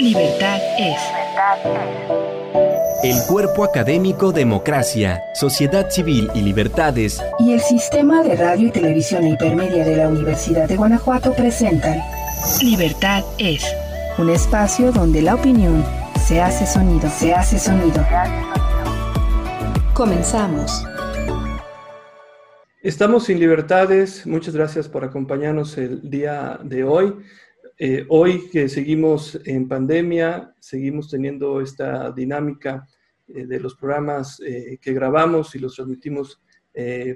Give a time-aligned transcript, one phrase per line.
[0.00, 0.98] Libertad es.
[3.02, 9.28] El cuerpo académico Democracia, Sociedad Civil y Libertades y el Sistema de Radio y Televisión
[9.28, 12.00] Hipermedia de la Universidad de Guanajuato presentan
[12.62, 13.62] Libertad es.
[14.16, 15.84] Un espacio donde la opinión
[16.26, 18.02] se hace sonido, se hace sonido.
[19.92, 20.82] Comenzamos.
[22.82, 24.26] Estamos sin libertades.
[24.26, 27.14] Muchas gracias por acompañarnos el día de hoy.
[27.82, 32.86] Eh, hoy que seguimos en pandemia, seguimos teniendo esta dinámica
[33.26, 36.42] eh, de los programas eh, que grabamos y los transmitimos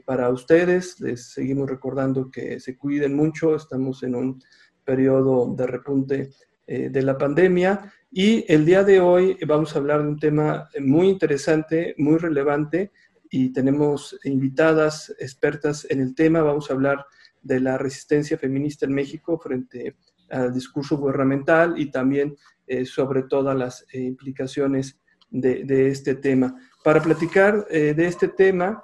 [0.06, 0.98] para ustedes.
[1.00, 3.54] Les seguimos recordando que se cuiden mucho.
[3.54, 4.42] Estamos en un
[4.84, 6.30] periodo de repunte
[6.66, 7.92] de la pandemia.
[8.10, 12.90] Y el día de hoy vamos a hablar de un tema muy interesante, muy relevante,
[13.30, 16.42] y tenemos invitadas expertas en el tema.
[16.42, 17.06] Vamos a hablar
[17.40, 19.96] de la resistencia feminista en México frente
[20.34, 24.98] al discurso gubernamental y también eh, sobre todas las eh, implicaciones
[25.30, 26.54] de, este tema.
[26.82, 28.82] Para platicar eh, de este tema,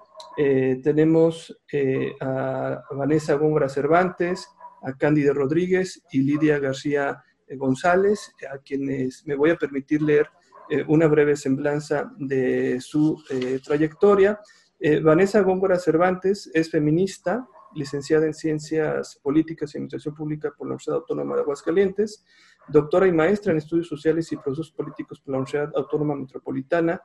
[0.83, 1.55] tenemos
[2.20, 4.48] a Vanessa Góngora Cervantes,
[4.83, 7.22] a Cándida Rodríguez y Lidia García
[7.56, 10.28] González, a quienes me voy a permitir leer
[10.88, 13.22] una breve semblanza de su
[13.62, 14.41] trayectoria.
[15.03, 20.96] Vanessa Góngora Cervantes es feminista, licenciada en Ciencias Políticas y Administración Pública por la Universidad
[20.96, 22.24] Autónoma de Aguascalientes,
[22.68, 27.00] doctora y maestra en Estudios Sociales y Procesos Políticos por la Universidad Autónoma Metropolitana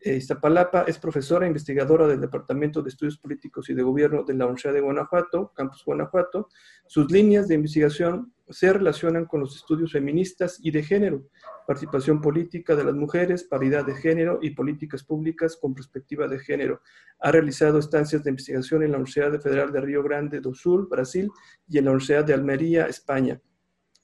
[0.00, 4.44] Iztapalapa, es profesora e investigadora del Departamento de Estudios Políticos y de Gobierno de la
[4.44, 6.48] Universidad de Guanajuato, Campus Guanajuato.
[6.86, 11.24] Sus líneas de investigación se relacionan con los estudios feministas y de género,
[11.66, 16.80] participación política de las mujeres, paridad de género y políticas públicas con perspectiva de género.
[17.18, 21.30] Ha realizado estancias de investigación en la Universidad Federal de Río Grande do Sul, Brasil,
[21.68, 23.40] y en la Universidad de Almería, España.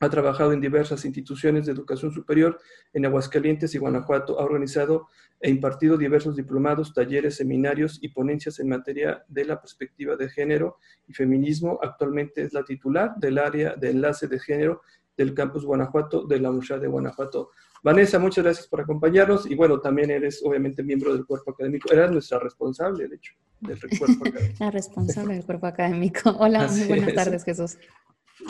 [0.02, 2.58] Ha trabajado en diversas instituciones de educación superior
[2.92, 4.40] en Aguascalientes y Guanajuato.
[4.40, 5.06] Ha organizado
[5.40, 10.78] e impartido diversos diplomados, talleres, seminarios y ponencias en materia de la perspectiva de género
[11.06, 11.78] y feminismo.
[11.80, 14.82] Actualmente es la titular del área de enlace de género
[15.16, 17.50] del campus Guanajuato de la Universidad de Guanajuato.
[17.84, 21.92] Vanessa, muchas gracias por acompañarnos y bueno, también eres obviamente miembro del cuerpo académico.
[21.92, 24.64] Eras nuestra responsable, de hecho, del cuerpo académico.
[24.64, 26.30] La responsable del cuerpo académico.
[26.40, 27.78] Hola, muy buenas tardes, Jesús.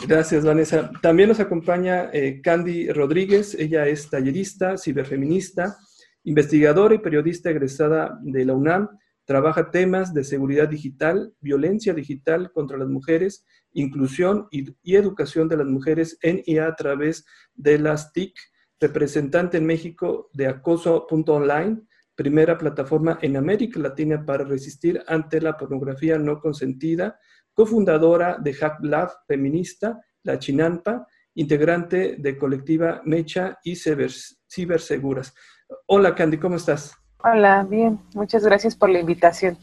[0.07, 0.91] Gracias, Vanessa.
[1.01, 3.55] También nos acompaña eh, Candy Rodríguez.
[3.55, 5.77] Ella es tallerista, ciberfeminista,
[6.23, 8.89] investigadora y periodista egresada de la UNAM.
[9.25, 15.67] Trabaja temas de seguridad digital, violencia digital contra las mujeres, inclusión y, educación de las
[15.67, 18.33] mujeres en y a través de las TIC,
[18.81, 21.81] representante en México de acoso.online,
[22.15, 27.17] primera plataforma en América Latina para resistir ante la pornografía no consentida
[27.53, 35.33] cofundadora de Hack Lab Feminista, La Chinampa, integrante de colectiva Mecha y Ciberseguras.
[35.87, 36.95] Hola Candy, ¿cómo estás?
[37.23, 39.57] Hola, bien, muchas gracias por la invitación.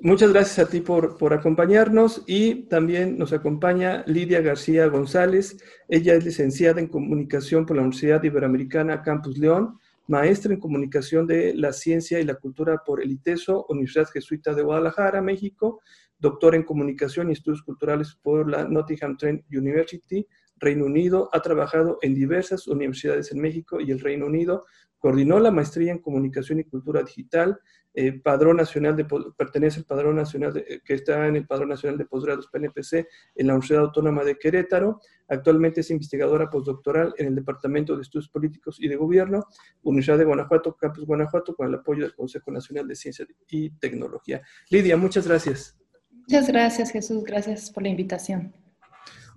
[0.00, 5.58] Muchas gracias a ti por, por, acompañarnos y también nos acompaña Lidia García González.
[5.88, 11.52] Ella es licenciada en comunicación por la Universidad Iberoamericana Campus León, maestra en comunicación de
[11.54, 15.80] la ciencia y la cultura por el ITESO, Universidad Jesuita de Guadalajara, México,
[16.18, 21.28] doctor en comunicación y estudios culturales por la Nottingham Trent University, Reino Unido.
[21.32, 24.64] Ha trabajado en diversas universidades en México y el Reino Unido.
[24.98, 27.60] Coordinó la maestría en comunicación y cultura digital.
[27.94, 28.94] Eh, padrón nacional
[29.36, 33.46] pertenece al padrón nacional de, que está en el padrón nacional de posgrados PNPC en
[33.46, 35.00] la Universidad Autónoma de Querétaro.
[35.28, 39.44] Actualmente es investigadora postdoctoral en el Departamento de Estudios Políticos y de Gobierno,
[39.82, 44.42] Universidad de Guanajuato, Campus Guanajuato, con el apoyo del Consejo Nacional de Ciencia y Tecnología.
[44.70, 45.78] Lidia, muchas gracias.
[46.28, 47.24] Muchas gracias, Jesús.
[47.24, 48.52] Gracias por la invitación.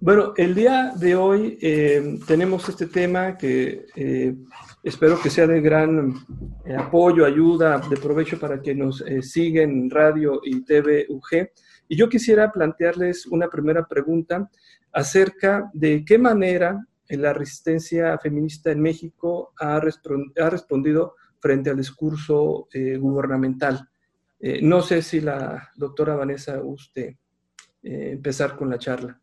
[0.01, 4.35] Bueno, el día de hoy eh, tenemos este tema que eh,
[4.83, 6.13] espero que sea de gran
[6.65, 11.51] eh, apoyo, ayuda, de provecho para que nos siguen en radio y TV UG.
[11.87, 14.49] Y yo quisiera plantearles una primera pregunta
[14.91, 22.67] acerca de qué manera la resistencia feminista en México ha, ha respondido frente al discurso
[22.99, 23.90] gubernamental.
[24.41, 27.19] Eh, no sé si la doctora Vanessa guste
[27.83, 29.21] eh, empezar con la charla.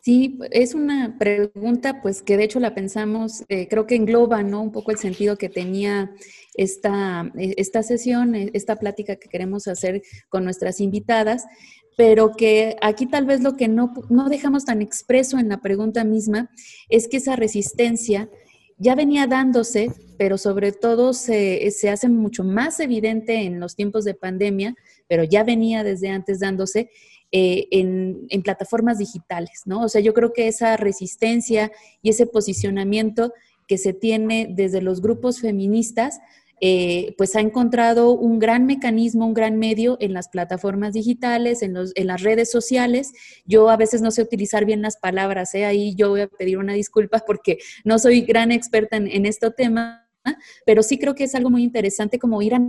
[0.00, 4.60] Sí, es una pregunta pues que de hecho la pensamos, eh, creo que engloba ¿no?
[4.60, 6.10] un poco el sentido que tenía
[6.54, 11.44] esta, esta sesión, esta plática que queremos hacer con nuestras invitadas,
[11.96, 16.02] pero que aquí tal vez lo que no, no dejamos tan expreso en la pregunta
[16.02, 16.50] misma
[16.88, 18.28] es que esa resistencia
[18.82, 24.14] ya venía dándose, pero sobre todo se, hace mucho más evidente en los tiempos de
[24.14, 24.74] pandemia,
[25.06, 26.90] pero ya venía desde antes dándose
[27.30, 29.82] eh, en, en, plataformas digitales, ¿no?
[29.82, 31.70] O sea, yo creo que esa resistencia
[32.02, 33.32] y ese posicionamiento
[33.68, 36.18] que se tiene desde los grupos feministas,
[36.64, 41.74] eh, pues ha encontrado un gran mecanismo, un gran medio en las plataformas digitales, en,
[41.74, 43.12] las redes sociales.
[43.44, 45.64] Yo a veces no sé utilizar bien las palabras, ¿eh?
[45.64, 49.50] ahí yo voy a pedir una disculpa porque no soy gran experta en, en este
[49.50, 50.08] tema,
[50.64, 52.62] pero sí creo que es algo muy interesante como ir a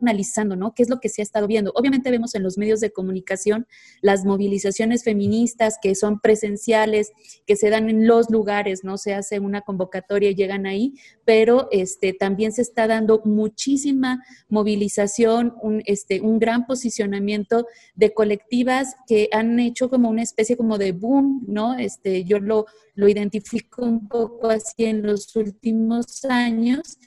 [0.00, 0.74] analizando, ¿no?
[0.74, 1.72] ¿Qué es lo que se ha estado viendo?
[1.74, 3.66] Obviamente vemos en los medios de comunicación
[4.00, 7.12] las movilizaciones feministas que son presenciales,
[7.46, 8.98] que se dan en los lugares, ¿no?
[8.98, 10.94] Se hace una convocatoria y llegan ahí,
[11.24, 18.96] pero este, también se está dando muchísima movilización, un, este, un gran posicionamiento de colectivas
[19.06, 21.74] que han hecho como una especie como de boom, ¿no?
[21.74, 26.98] Este, yo lo, lo identifico un poco así en los últimos años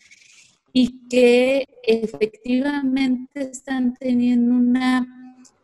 [0.80, 5.08] y que efectivamente están teniendo una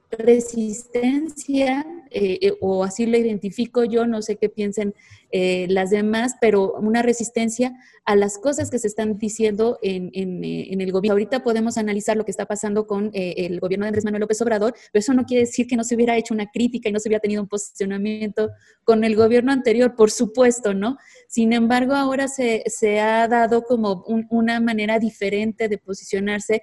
[0.10, 4.94] resistencia, eh, eh, o así lo identifico yo, no sé qué piensen
[5.32, 7.74] eh, las demás, pero una resistencia
[8.06, 11.14] a las cosas que se están diciendo en, el gobierno.
[11.14, 14.74] Ahorita podemos analizar lo que está pasando con el gobierno de Andrés Manuel López Obrador,
[14.92, 17.10] pero eso no quiere decir que no se hubiera hecho una crítica y no se
[17.10, 18.52] hubiera tenido un posicionamiento
[18.84, 20.98] con el gobierno anterior, por supuesto, ¿no?
[21.28, 22.64] Sin embargo, ahora se,
[23.00, 26.62] ha dado como una manera diferente de posicionarse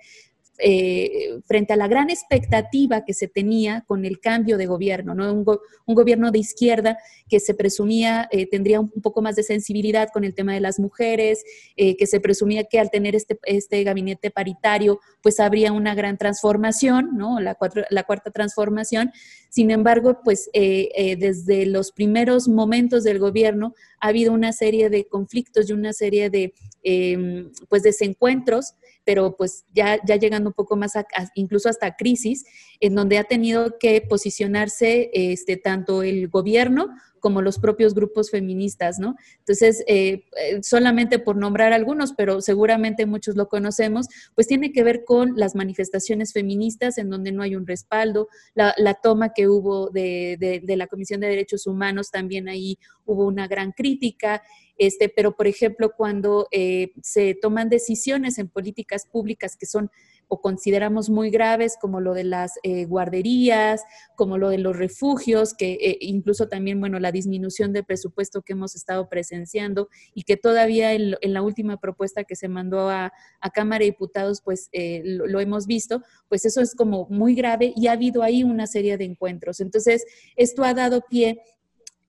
[0.63, 5.33] eh, frente a la gran expectativa que se tenía con el cambio de gobierno, ¿no?
[5.33, 5.45] un,
[5.95, 6.99] gobierno de izquierda
[7.29, 10.79] que se presumía eh, tendría un poco más de sensibilidad con el tema de las
[10.79, 11.43] mujeres,
[11.77, 16.17] eh, que se presumía que al tener este, este gabinete paritario, pues habría una gran
[16.19, 17.41] transformación, ¿no?
[17.41, 17.57] la,
[17.91, 19.13] la cuarta transformación.
[19.49, 25.69] Sin embargo, pues desde los primeros momentos del gobierno ha habido una serie de conflictos
[25.69, 26.55] y una serie de
[26.85, 28.75] em, pues desencuentros
[29.11, 31.05] pero pues ya, ya llegando un poco más a,
[31.35, 32.45] incluso hasta crisis,
[32.79, 39.01] en donde ha tenido que posicionarse este, tanto el gobierno como los propios grupos feministas,
[39.01, 39.17] ¿no?
[39.39, 44.85] Entonces, eh, eh, solamente por nombrar algunos, pero seguramente muchos lo conocemos, pues tiene que
[44.85, 49.91] ver con las manifestaciones feministas en donde no hay un respaldo, la, toma que hubo
[49.91, 54.41] de, de, la Comisión de Derechos Humanos, también ahí hubo una gran crítica,
[54.81, 59.91] este, pero por ejemplo, cuando eh, se toman decisiones en políticas públicas que son
[60.31, 63.83] o consideramos muy graves, como lo de las eh, guarderías,
[64.15, 68.53] como lo de los refugios, que eh, incluso también, bueno, la disminución de presupuesto que
[68.53, 73.13] hemos estado presenciando y que todavía en, la última propuesta que se mandó a,
[73.53, 77.89] Cámara de Diputados, pues eh, lo, hemos visto, pues eso es como muy grave y
[77.89, 79.59] ha habido ahí una serie de encuentros.
[79.59, 80.07] Entonces,
[80.37, 81.41] esto ha dado pie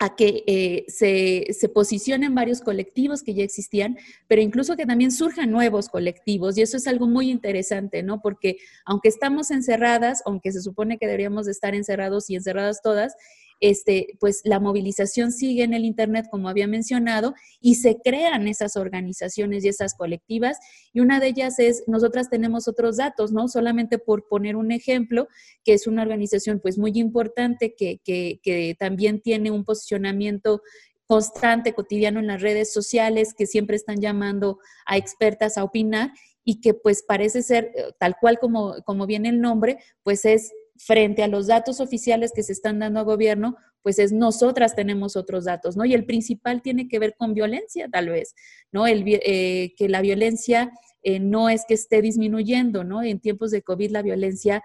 [0.02, 5.12] a que eh, se, se, posicionen varios colectivos que ya existían, pero incluso que también
[5.12, 6.58] surjan nuevos colectivos.
[6.58, 8.20] Y eso es algo muy interesante, ¿no?
[8.20, 13.16] Porque aunque estamos encerradas, aunque se supone que deberíamos de estar encerrados y encerradas todas,
[13.62, 18.76] este, pues la movilización sigue en el Internet, como había mencionado, y se crean esas
[18.76, 20.58] organizaciones y esas colectivas.
[20.92, 23.48] Y una de ellas es, nosotras tenemos otros datos, ¿no?
[23.48, 25.30] Solamente por poner un ejemplo,
[25.64, 30.62] que es una organización pues muy importante que, que también tiene un posicionamiento
[31.06, 36.12] constante, cotidiano en las redes sociales, que siempre están llamando a expertas a opinar
[36.44, 40.52] y que pues parece ser, eh, tal cual como, como viene el nombre, pues es
[40.86, 45.16] frente a los datos oficiales que se están dando a gobierno, pues es nosotras tenemos
[45.16, 45.86] otros datos, ¿no?
[45.86, 48.34] Y el principal tiene que ver con violencia, tal vez,
[48.72, 48.88] ¿no?
[48.88, 50.72] Eh, que la violencia
[51.04, 53.04] eh, no es que esté disminuyendo, ¿no?
[53.04, 54.64] En tiempos de COVID la violencia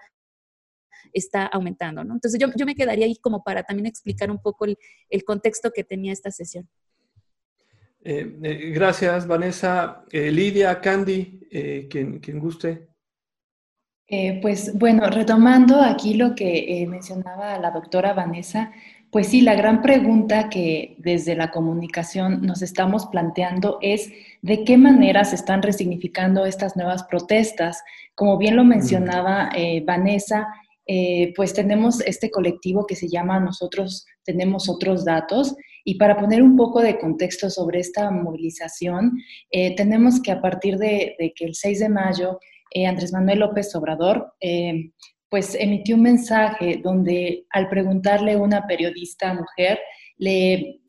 [1.13, 2.15] está aumentando, ¿no?
[2.15, 6.13] Entonces yo, me quedaría ahí como para también explicar un poco el, contexto que tenía
[6.13, 6.67] esta sesión.
[8.03, 10.03] Eh, gracias, Vanessa.
[10.11, 11.47] Lidia, Candy,
[11.89, 12.87] quien, quien guste.
[14.09, 18.71] Eh, pues bueno, retomando aquí lo que eh, mencionaba la doctora Vanessa,
[19.11, 24.09] pues sí, la gran pregunta que desde la comunicación nos estamos planteando es
[24.41, 27.83] de qué manera se están resignificando estas nuevas protestas.
[28.15, 30.47] Como bien lo mencionaba eh, Vanessa,
[31.35, 36.55] pues tenemos este colectivo que se llama Nosotros tenemos otros datos y para poner un
[36.55, 39.17] poco de contexto sobre esta movilización,
[39.51, 42.39] tenemos que a partir de, de que el 6 de mayo
[42.71, 44.91] eh, Andrés Manuel López Obrador, eh,
[45.29, 49.79] pues emitió un mensaje donde al preguntarle a una periodista mujer,
[50.17, 50.81] le,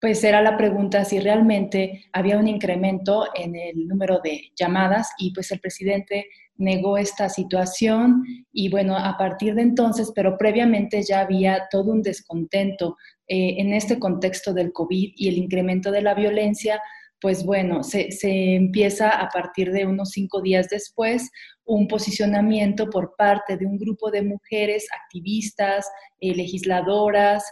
[0.00, 5.32] pues era la pregunta si realmente había un incremento en el número de llamadas y
[5.32, 6.26] pues el presidente
[6.58, 12.02] negó esta situación y bueno, a partir de entonces, pero previamente ya había todo un
[12.02, 12.96] descontento
[13.28, 16.80] eh, en este contexto del COVID y el incremento de la violencia,
[17.20, 21.30] pues bueno, se, empieza a partir de unos cinco días después
[21.64, 27.44] un posicionamiento por parte de un grupo de mujeres activistas, eh, legisladoras,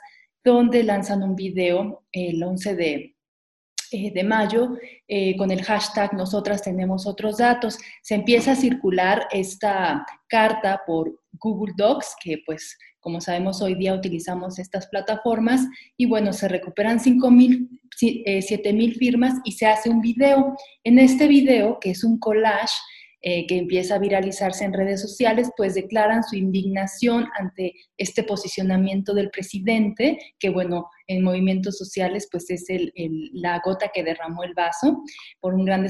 [0.45, 3.17] donde lanzan un video el 11 de,
[3.91, 4.77] eh, de mayo,
[5.09, 11.21] eh, con el hashtag Nosotras tenemos otros datos, se empieza a circular esta carta por
[11.33, 15.61] Google Docs, que pues como sabemos hoy día utilizamos estas plataformas,
[15.99, 20.57] y bueno, se recuperan 5 mil, 7 mil firmas y se hace un video.
[20.85, 22.73] En este video, que es un collage,
[23.27, 29.15] eh, que empieza a viralizarse en redes sociales, pues declaran su indignación ante este posicionamiento
[29.15, 32.93] del presidente, que bueno, en movimientos sociales pues es el,
[33.33, 35.03] la gota que derramó el vaso
[35.41, 35.87] por un gran,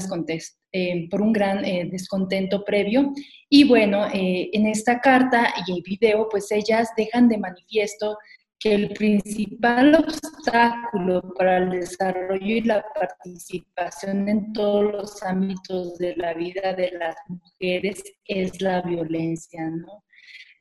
[0.71, 3.11] eh, eh, descontento previo.
[3.49, 8.17] Y bueno, en esta carta y el video pues ellas dejan de manifiesto
[8.65, 16.15] que el principal obstáculo para el desarrollo y la participación en todos los ámbitos de
[16.15, 20.03] la vida de las mujeres es la violencia, ¿no?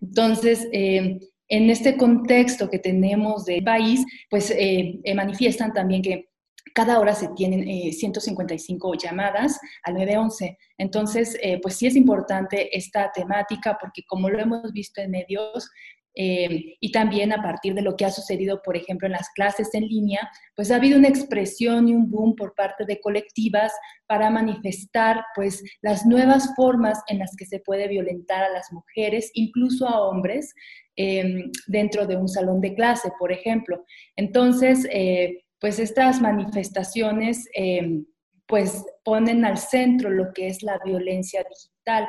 [0.03, 1.19] Entonces, eh,
[1.49, 6.29] en este contexto que tenemos del país, pues eh, eh, manifiestan también que
[6.75, 10.59] cada hora se tienen 155 llamadas al 911.
[10.77, 15.71] Entonces, pues sí es importante esta temática porque como lo hemos visto en medios,
[16.15, 19.75] eh, y también a partir de lo que ha sucedido, por ejemplo, en las clases
[19.75, 23.73] en línea, pues ha habido una expresión y un boom por parte de colectivas
[24.07, 29.31] para manifestar pues las nuevas formas en las que se puede violentar a las mujeres,
[29.35, 30.55] incluso a hombres,
[30.97, 33.85] em, dentro de un salón de clase, por ejemplo.
[34.17, 38.05] Entonces, eh, pues estas manifestaciones em,
[38.47, 42.09] pues ponen al centro lo que es la violencia digital.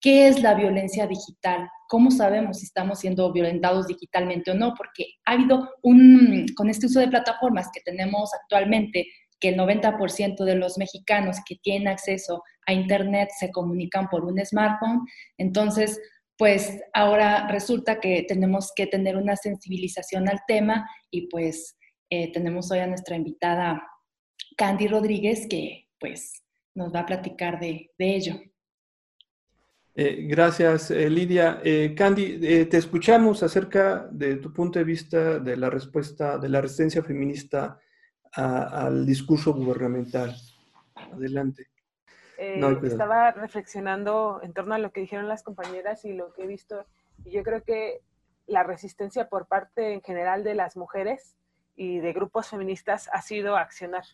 [0.00, 1.68] ¿Qué es la violencia digital?
[1.86, 4.72] ¿Cómo sabemos si estamos siendo violentados digitalmente o no?
[4.74, 9.06] Porque ha habido un, con este uso de plataformas que tenemos actualmente,
[9.38, 14.38] que el 90% de los mexicanos que tienen acceso a Internet se comunican por un
[14.44, 16.00] smartphone, entonces,
[16.38, 21.76] pues ahora resulta que tenemos que tener una sensibilización al tema y pues
[22.08, 23.82] eh, tenemos hoy a nuestra invitada
[24.56, 26.42] Candy Rodríguez que pues
[26.74, 28.40] nos va a platicar de, de ello.
[29.94, 31.60] Eh, gracias, eh, Lidia.
[31.64, 36.60] Eh, Candy, te escuchamos acerca de tu punto de vista de la respuesta de la
[36.60, 37.78] resistencia feminista
[38.32, 40.36] al discurso gubernamental.
[40.94, 41.66] Adelante.
[42.38, 46.86] estaba reflexionando en torno a lo que dijeron las compañeras y lo que he visto.
[47.24, 48.00] Y yo creo que
[48.46, 51.36] la resistencia por parte en general de las mujeres
[51.74, 54.04] y de grupos feministas ha sido accionar.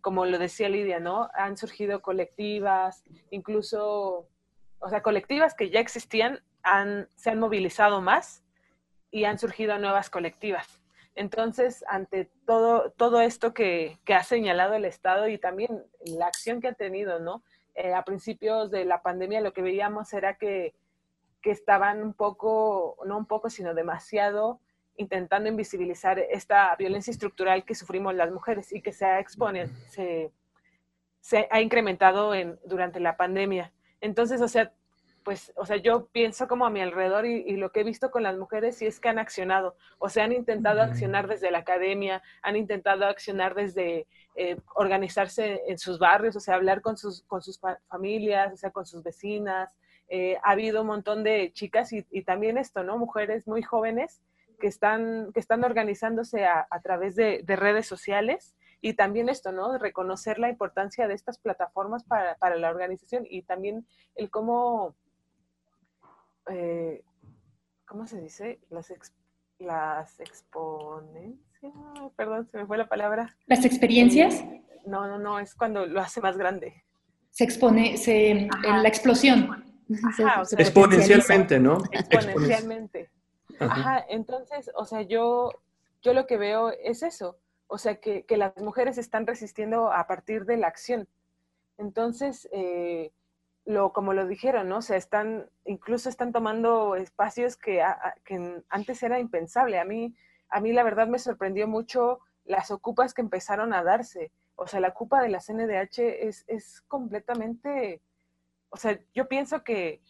[0.00, 1.28] como lo decía Lidia, ¿no?
[1.34, 4.28] Han surgido colectivas, incluso
[4.82, 6.42] o sea, colectivas que ya existían
[7.16, 8.44] se han movilizado más
[9.10, 10.80] y han surgido nuevas colectivas.
[11.14, 16.68] Entonces, ante todo, todo esto que, ha señalado el Estado y también la acción que
[16.68, 17.42] ha tenido, ¿no?
[17.74, 20.74] Eh, a principios de la pandemia lo que veíamos era que,
[21.44, 24.60] estaban un poco, no un poco, sino demasiado
[24.96, 30.30] intentando invisibilizar esta violencia estructural que sufrimos las mujeres y que se ha, expone, se,
[31.20, 33.72] se ha incrementado en, durante la pandemia.
[34.02, 34.72] Entonces, o sea,
[35.22, 38.24] pues, o sea, yo pienso como a mi alrededor y, lo que he visto con
[38.24, 42.22] las mujeres sí es que han accionado, o sea, han intentado accionar desde la academia,
[42.42, 47.40] han intentado accionar desde eh, organizarse en sus barrios, o sea, hablar con sus, con
[47.40, 49.76] sus familias, o sea, con sus vecinas.
[50.08, 52.98] Eh, ha habido un montón de chicas y, también esto, ¿no?
[52.98, 54.20] Mujeres muy jóvenes
[54.60, 59.78] que están, que están organizándose a, través de, de redes sociales y también esto, ¿no?
[59.78, 63.86] Reconocer la importancia de estas plataformas para, para la organización y también
[64.16, 64.96] el cómo,
[66.48, 67.04] eh,
[67.86, 68.58] ¿cómo se dice?
[68.70, 68.92] Las,
[69.60, 71.40] las exponencias,
[72.16, 73.36] perdón, se me fue la palabra.
[73.46, 74.44] ¿Las experiencias?
[74.84, 76.82] No, no, no, es cuando lo hace más grande.
[77.30, 79.64] Se expone, se, la explosión.
[80.58, 81.78] exponencialmente, ¿no?
[81.92, 83.10] Exponencialmente.
[83.60, 85.52] Ajá, entonces, o sea, yo,
[86.02, 87.38] yo lo que veo es eso,
[87.72, 91.08] o sea, que, las mujeres están resistiendo a partir de la acción.
[91.78, 93.12] Entonces, eh,
[93.64, 94.76] lo, como lo dijeron, ¿no?
[94.76, 97.82] O sea, están, incluso están tomando espacios que,
[98.68, 99.80] antes era impensable.
[99.80, 100.14] A mí,
[100.50, 104.32] a mí la verdad me sorprendió mucho las ocupas que empezaron a darse.
[104.54, 105.98] O sea, la ocupa de la CNDH
[106.28, 108.02] es, es completamente,
[108.68, 110.02] o sea, yo pienso que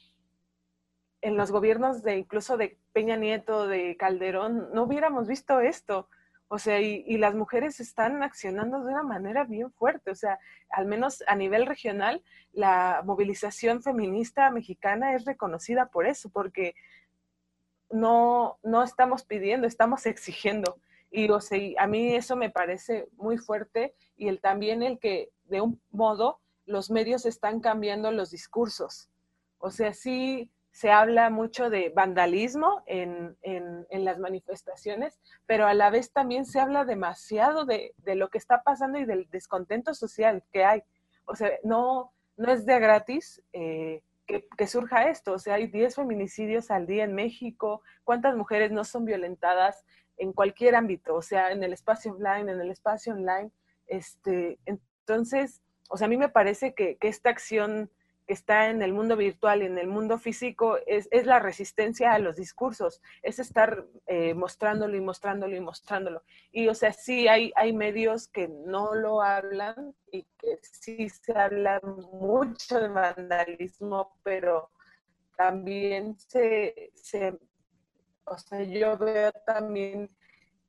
[1.20, 6.08] en los gobiernos de incluso de Peña Nieto, de Calderón, no hubiéramos visto esto.
[6.54, 10.10] O sea, y, las mujeres están accionando de una manera bien fuerte.
[10.10, 16.28] O sea, al menos a nivel regional, la movilización feminista mexicana es reconocida por eso,
[16.28, 16.74] porque
[17.88, 20.76] no, no estamos pidiendo, estamos exigiendo.
[21.10, 25.30] Y o sea, a mí eso me parece muy fuerte y el, también el que
[25.44, 29.08] de un modo los medios están cambiando los discursos.
[29.56, 33.36] O sea, sí, se habla mucho de vandalismo en,
[33.90, 38.98] las manifestaciones, pero a la vez también se habla demasiado de, lo que está pasando
[38.98, 40.82] y del descontento social que hay.
[41.26, 45.34] O sea, no, no es de gratis eh, que, surja esto.
[45.34, 47.82] O sea, hay 10 feminicidios al día en México.
[48.02, 49.84] ¿Cuántas mujeres no son violentadas
[50.16, 51.14] en cualquier ámbito?
[51.14, 53.50] O sea, en el espacio offline, en el espacio online.
[53.86, 55.60] Este, entonces,
[55.90, 57.90] o sea, a mí me parece que, que esta acción
[58.26, 62.12] que está en el mundo virtual y en el mundo físico es, es la resistencia
[62.12, 66.22] a los discursos, es estar eh, mostrándolo y mostrándolo y mostrándolo.
[66.50, 71.32] Y o sea, sí hay, hay medios que no lo hablan y que sí se
[71.32, 74.70] habla mucho de vandalismo, pero
[75.36, 77.38] también se, se
[78.24, 80.08] o sea, yo veo también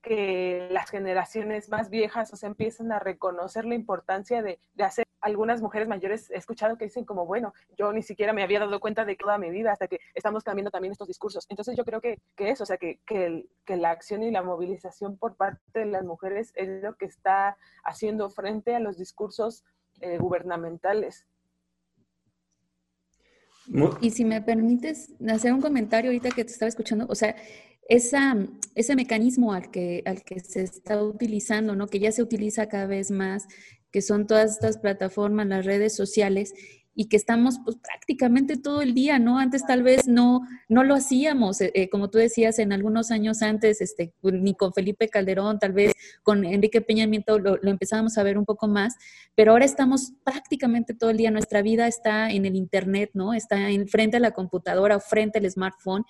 [0.04, 5.08] que las generaciones más viejas, o sea, empiezan a reconocer la importancia de, de hacer
[5.24, 8.80] algunas mujeres mayores he escuchado que dicen como, bueno, yo ni siquiera me había dado
[8.82, 11.46] cuenta de toda mi vida hasta que estamos cambiando también estos discursos.
[11.50, 15.18] Entonces yo creo que, que eso, o sea, que, que, la acción y la movilización
[15.18, 19.64] por parte de las mujeres es lo que está haciendo frente a los discursos
[20.02, 21.26] eh, gubernamentales.
[24.02, 27.34] Y si me permites hacer un comentario ahorita que te estaba escuchando, o sea,
[27.90, 28.36] esa,
[28.76, 31.88] ese mecanismo al que, al que se está utilizando, ¿no?
[31.88, 33.48] que ya se utiliza cada vez más,
[33.92, 36.54] que son todas estas plataformas, las redes sociales,
[36.96, 39.40] y que estamos pues prácticamente todo el día, ¿no?
[39.40, 43.42] Antes tal vez no, no lo hacíamos, eh, eh, como tú decías, en algunos años
[43.42, 48.18] antes, este, ni con Felipe Calderón, tal vez con Enrique Peña Nieto lo, lo empezábamos
[48.18, 48.96] a ver un poco más,
[49.36, 53.34] pero ahora estamos prácticamente todo el día, nuestra vida está en el Internet, ¿no?
[53.34, 56.06] Está en frente a la computadora o frente al smartphone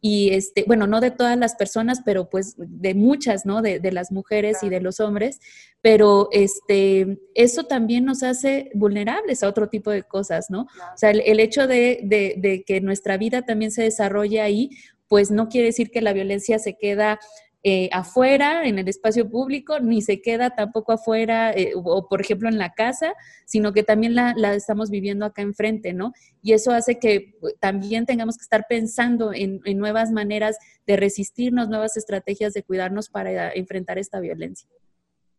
[0.00, 3.60] y este, bueno, no de todas las personas, pero pues de muchas, ¿no?
[3.60, 5.40] De, de, las mujeres y de los hombres,
[5.82, 10.62] pero este, eso también nos hace vulnerables a otro tipo de cosas, ¿no?
[10.62, 14.70] O sea, el, el hecho de, de, de, que nuestra vida también se desarrolle ahí,
[15.06, 17.18] pues no quiere decir que la violencia se queda
[17.62, 22.48] eh, afuera, en el espacio público, ni se queda tampoco afuera eh, o, por ejemplo,
[22.48, 23.12] en la casa,
[23.44, 26.14] sino que también la, estamos viviendo acá enfrente, ¿no?
[26.40, 31.68] Y eso hace que pues, también tengamos que estar pensando en, nuevas maneras de resistirnos,
[31.68, 34.66] nuevas estrategias de cuidarnos para enfrentar esta violencia.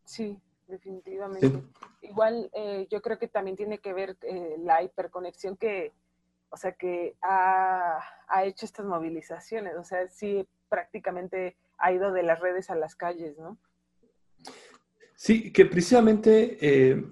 [0.06, 1.64] Sí, definitivamente.
[2.04, 4.16] Igual eh, yo creo que también tiene que ver
[4.60, 5.92] la hiperconexión que,
[6.52, 12.24] o sea, que ha, ha hecho estas movilizaciones, o sea, sí prácticamente ha ido de
[12.24, 13.58] las redes a las calles, ¿no?
[15.16, 17.04] Sí, que precisamente eh,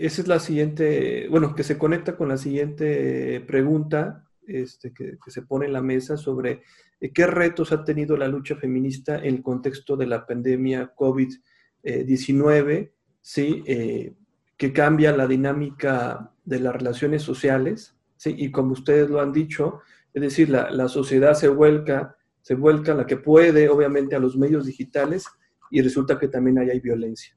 [0.00, 5.42] esa es la siguiente, bueno, que se conecta con la siguiente pregunta este, que, se
[5.42, 6.62] pone en la mesa sobre
[7.00, 12.90] eh, qué retos ha tenido la lucha feminista en el contexto de la pandemia COVID-19,
[13.20, 13.62] ¿sí?
[13.64, 14.14] Eh,
[14.56, 18.34] que cambia la dinámica de las relaciones sociales, ¿sí?
[18.36, 19.80] y como ustedes lo han dicho,
[20.12, 24.36] es decir, la, la sociedad se vuelca se vuelca la que puede, obviamente, a los
[24.36, 25.24] medios digitales
[25.70, 27.36] y resulta que también ahí hay violencia,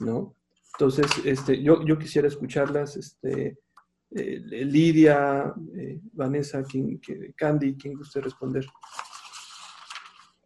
[0.00, 0.34] ¿no?
[0.74, 3.58] Entonces, este, yo, yo quisiera escucharlas, este,
[4.10, 6.62] eh, Lidia, eh, Vanessa,
[7.36, 8.64] Candy, ¿quién guste responder?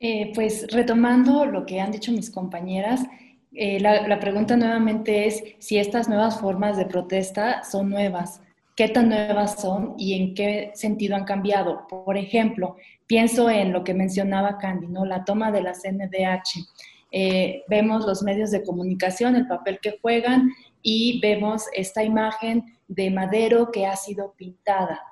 [0.01, 3.03] Eh, pues retomando lo que han dicho mis compañeras,
[3.53, 8.41] la, pregunta nuevamente es si estas nuevas formas de protesta son nuevas,
[8.77, 11.87] qué tan nuevas son y en qué sentido han cambiado.
[11.89, 15.05] Por ejemplo, pienso en lo que mencionaba Candy, ¿no?
[15.05, 16.67] la toma de la CNDH.
[17.11, 23.11] Eh, vemos los medios de comunicación, el papel que juegan y vemos esta imagen de
[23.11, 25.03] Madero que ha sido pintada.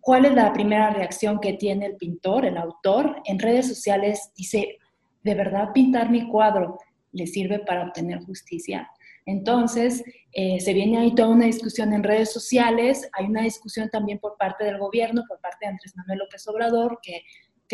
[0.00, 3.20] ¿Cuál es la primera reacción que tiene el pintor, el autor?
[3.26, 4.78] En redes sociales dice,
[5.22, 6.78] ¿de verdad pintar mi cuadro
[7.12, 8.88] le sirve para obtener justicia?
[9.26, 14.18] Entonces, eh, se viene ahí toda una discusión en redes sociales, hay una discusión también
[14.18, 17.22] por parte del gobierno, por parte de Andrés Manuel López Obrador, que,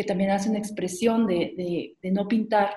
[0.03, 2.69] también hace una expresión de, no pintar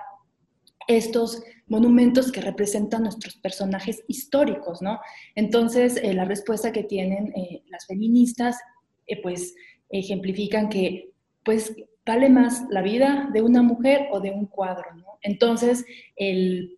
[0.88, 4.98] estos monumentos que representan nuestros personajes históricos, ¿no?
[5.34, 8.58] Entonces, eh, la respuesta que tienen eh, las feministas,
[9.22, 9.54] pues,
[9.90, 11.12] ejemplifican que,
[11.44, 11.74] pues,
[12.10, 14.88] vale más la vida de una mujer o de un cuadro.
[15.22, 15.84] Entonces,
[16.16, 16.76] el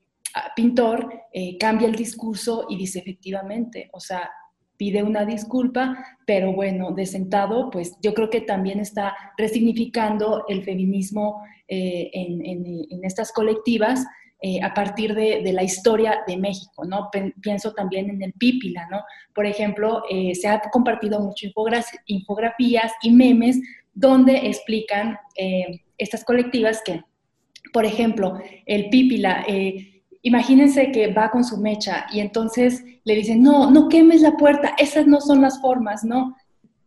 [0.54, 4.30] pintor eh, cambia el discurso y dice efectivamente, o sea,
[4.76, 10.64] pide una disculpa, pero bueno, de sentado, pues yo creo que también está resignificando el
[10.64, 14.04] feminismo eh, en, estas colectivas
[14.42, 17.08] eh, a partir de, la historia de México, ¿no?
[17.40, 19.00] Pienso también en el Pípila, ¿no?
[19.34, 20.02] Por ejemplo,
[20.34, 21.46] se ha compartido mucho
[22.06, 23.60] infografías y memes
[23.94, 25.18] donde explican
[25.98, 27.02] estas colectivas que,
[27.72, 29.44] por ejemplo, el Pípila,
[30.22, 34.74] imagínense que va con su mecha y entonces le dicen, no, no quemes la puerta,
[34.78, 36.36] esas no son las formas, ¿no?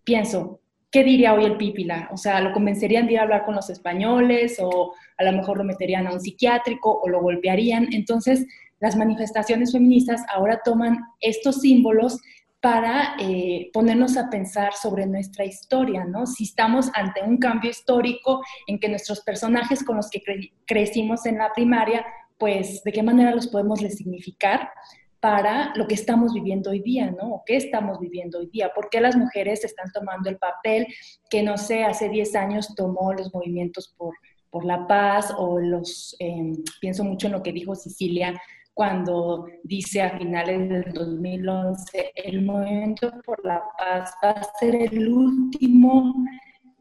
[0.04, 2.10] Pienso, ¿qué diría hoy el Pípila?
[2.12, 5.58] O sea, ¿lo convencerían de ir a hablar con los españoles o a lo mejor
[5.58, 7.94] lo meterían a un psiquiátrico o lo golpearían?
[7.94, 8.46] Entonces,
[8.80, 12.20] las manifestaciones feministas ahora toman estos símbolos
[12.66, 16.26] para eh, ponernos a pensar sobre nuestra historia, ¿no?
[16.26, 20.24] Si estamos ante un cambio histórico en que nuestros personajes con los que
[20.66, 22.04] crecimos en la primaria,
[22.40, 24.72] pues de qué manera los podemos resignificar
[25.20, 27.36] para lo que estamos viviendo hoy día, ¿no?
[27.36, 28.72] ¿O qué estamos viviendo hoy día?
[28.74, 30.88] ¿Por qué las mujeres están tomando el papel
[31.30, 34.16] que, no sé, hace 10 años tomó los movimientos por,
[34.50, 38.34] por la paz o los, em, pienso mucho en lo que dijo Sicilia
[38.76, 45.08] cuando dice a finales del 2011, el movimiento por la paz va a ser el
[45.08, 46.14] último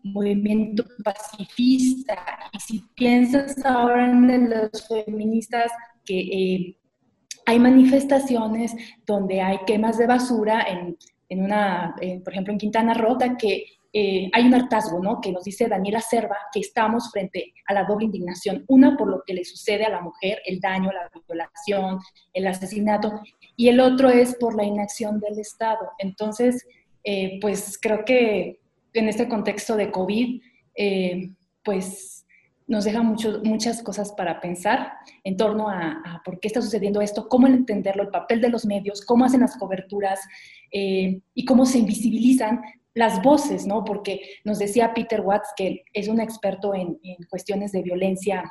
[0.02, 2.18] movimiento pacifista.
[2.52, 5.70] Y si piensas ahora en los feministas
[6.04, 6.76] que eh,
[7.46, 8.74] hay manifestaciones
[9.06, 10.96] donde hay quemas de basura en,
[11.28, 15.20] en una, por ejemplo, en Quintana Roo, que eh, hay un hartazgo, ¿no?
[15.20, 18.64] Que nos dice Daniela Serva que estamos frente a la doble indignación.
[18.66, 22.00] Una por lo que le sucede a la mujer, el daño, la violación,
[22.32, 23.20] el asesinato,
[23.54, 25.92] y el otro es por la inacción del Estado.
[25.98, 26.66] Entonces,
[27.04, 28.58] eh, pues creo que
[28.94, 30.42] en este contexto de COVID,
[30.74, 31.30] eh,
[31.62, 32.13] pues
[32.66, 37.46] nos deja muchas cosas para pensar en torno a, por qué está sucediendo esto, cómo
[37.46, 40.20] entenderlo, el papel de los medios, cómo hacen las coberturas
[40.70, 42.62] y cómo se invisibilizan
[42.94, 43.84] las voces, ¿no?
[43.84, 46.98] Porque nos decía Peter Watts, que es un experto en,
[47.28, 48.44] cuestiones de violencia,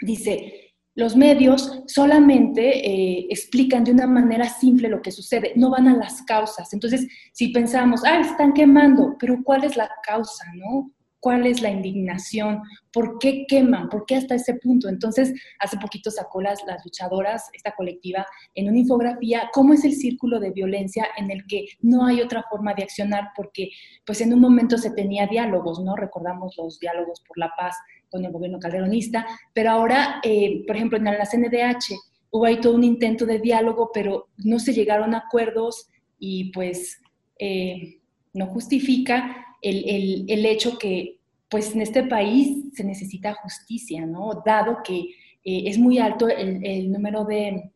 [0.00, 5.88] dice, los medios solamente eh, explican de una manera simple lo que sucede, no van
[5.88, 6.72] a las causas.
[6.72, 10.92] Entonces, si pensamos, ah, están quemando, pero ¿cuál es la causa, no?
[11.28, 14.88] Cuál es la indignación, por qué queman, por qué hasta ese punto.
[14.88, 19.92] Entonces, hace poquito sacó las, las luchadoras, esta colectiva, en una infografía, cómo es el
[19.92, 23.68] círculo de violencia en el que no hay otra forma de accionar, porque
[24.06, 25.96] pues en un momento se tenía diálogos, ¿no?
[25.96, 27.76] Recordamos los diálogos por la paz
[28.08, 31.94] con el gobierno calderonista, pero ahora, eh, por ejemplo, en la CNDH
[32.30, 37.02] hubo ahí todo un intento de diálogo, pero no se llegaron a acuerdos y pues
[37.38, 38.00] eh,
[38.32, 41.17] no justifica el, el, hecho que
[41.48, 44.42] pues en este país se necesita justicia, ¿no?
[44.44, 47.72] Dado que eh, es muy alto el, número de,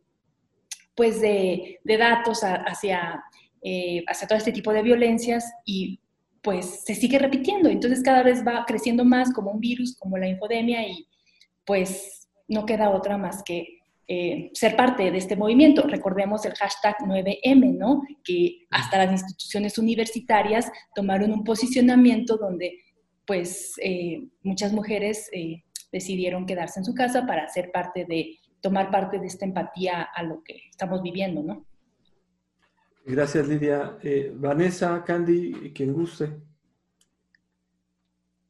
[0.95, 3.23] pues de, datos hacia,
[3.63, 6.01] eh, hacia todo este tipo de violencias y
[6.43, 7.69] pues se sigue repitiendo.
[7.69, 11.07] Entonces cada vez va creciendo más como un virus, como la infodemia y
[11.65, 15.83] pues no queda otra más que eh, ser parte de este movimiento.
[15.83, 18.03] Recordemos el hashtag 9M, ¿no?
[18.25, 22.79] Que hasta las instituciones universitarias tomaron un posicionamiento donde,
[23.27, 28.91] pues, eh, muchas mujeres eh, decidieron quedarse en su casa para ser parte de, tomar
[28.91, 31.67] parte de esta empatía a lo que estamos viviendo, ¿no?
[33.05, 33.99] Gracias, Lidia.
[34.35, 36.31] Vanessa, Candy, quien guste.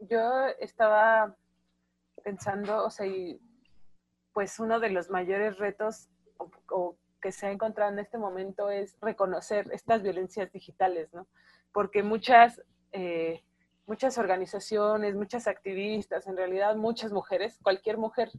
[0.00, 1.34] Yo estaba
[2.22, 3.06] pensando, o sea,
[4.32, 6.08] pues uno de los mayores retos
[6.38, 11.28] o, que se ha encontrado en este momento es reconocer estas violencias digitales, ¿no?
[11.72, 13.44] Porque muchas, eh,
[13.86, 18.30] muchas organizaciones, muchas activistas, en realidad muchas mujeres, cualquier mujer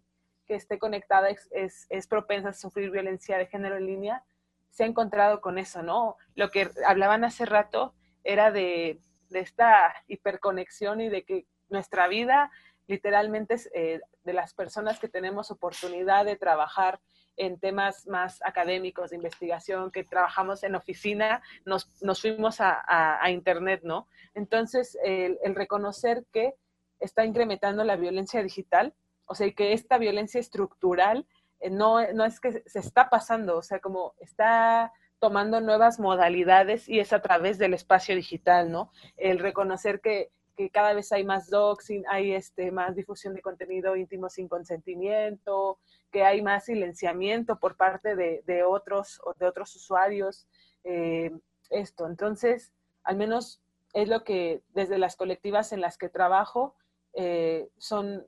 [0.46, 4.24] que esté conectada es, es, propensa a sufrir violencia de género en línea,
[4.70, 6.18] se ha encontrado con eso, ¿no?
[6.36, 12.52] Lo que hablaban hace rato era de, de esta hiperconexión y de que nuestra vida
[12.88, 17.00] literalmente eh, de las personas que tenemos oportunidad de trabajar
[17.38, 21.88] en temas más académicos, de investigación, que trabajamos en oficina, nos,
[22.22, 24.08] fuimos a, Internet, ¿no?
[24.34, 26.54] Entonces, el, reconocer que
[27.00, 28.94] está incrementando la violencia digital,
[29.26, 31.26] o sea, que esta violencia estructural
[31.60, 36.90] eh, no, no es que se está pasando, o sea, como está tomando nuevas modalidades
[36.90, 38.92] y es a través del espacio digital, ¿no?
[39.16, 43.96] El reconocer que que cada vez hay más doxing, hay este, más difusión de contenido
[43.96, 45.80] íntimo sin consentimiento,
[46.12, 50.48] que hay más silenciamiento por parte de, de otros, de otros usuarios.
[50.84, 51.32] Eh,
[51.70, 52.72] esto, entonces,
[53.04, 53.62] al menos
[53.94, 56.76] es lo que desde las colectivas en las que trabajo
[57.14, 58.28] eh, son,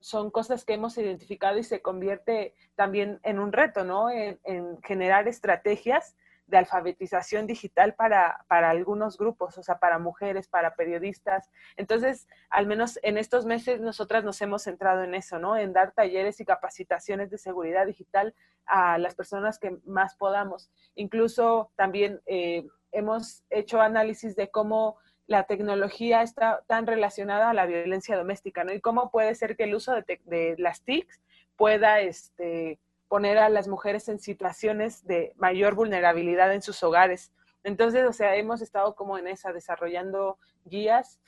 [0.00, 4.08] son cosas que hemos identificado y se convierte también en un reto, ¿no?
[4.10, 6.16] En generar estrategias
[6.50, 11.50] de alfabetización digital para, para, algunos grupos, o sea, para mujeres, para periodistas.
[11.76, 15.56] Entonces, al menos en estos meses nosotras nos hemos centrado en eso, ¿no?
[15.56, 18.34] En dar talleres y capacitaciones de seguridad digital
[18.66, 20.70] a las personas que más podamos.
[20.96, 27.66] Incluso también eh, hemos hecho análisis de cómo la tecnología está tan relacionada a la
[27.66, 28.72] violencia doméstica, ¿no?
[28.72, 31.20] Y cómo puede ser que el uso de, de las TICs
[31.56, 37.32] pueda, este, poner a las mujeres en situaciones de mayor vulnerabilidad en sus hogares.
[37.64, 41.18] Entonces, o sea, hemos estado como en esa, desarrollando guías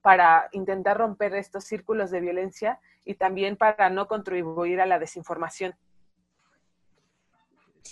[0.00, 5.74] para intentar romper estos círculos de violencia y también para no contribuir a la desinformación.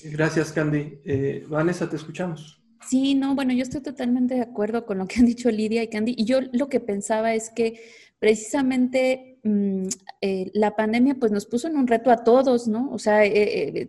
[0.04, 1.02] Gracias, Candy.
[1.04, 2.65] Eh, Vanessa, te escuchamos.
[2.84, 5.88] Sí, no, bueno, yo estoy totalmente de acuerdo con lo que han dicho Lidia y
[5.88, 6.14] Candy.
[6.16, 7.80] Y yo lo que pensaba es que
[8.18, 9.86] precisamente mm,
[10.20, 12.90] eh, la pandemia pues nos puso en un reto a todos, ¿no?
[12.92, 13.88] O sea, eh,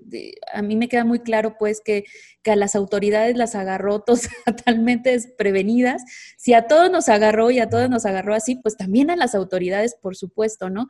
[0.53, 2.05] a mí me queda muy claro pues que,
[2.43, 4.03] que, a las autoridades las agarró
[4.45, 6.03] totalmente desprevenidas.
[6.37, 9.35] Si a todos nos agarró y a todos nos agarró así, pues también a las
[9.35, 10.87] autoridades, por supuesto, ¿no?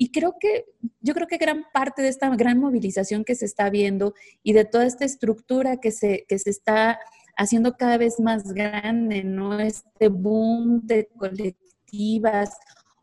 [0.00, 0.64] Y creo que,
[1.00, 4.64] yo creo que gran parte de esta gran movilización que se está viendo y de
[4.64, 7.00] toda esta estructura que se, que se está
[7.38, 9.58] haciendo cada vez más grande, ¿no?
[9.60, 12.50] Este boom de colectivas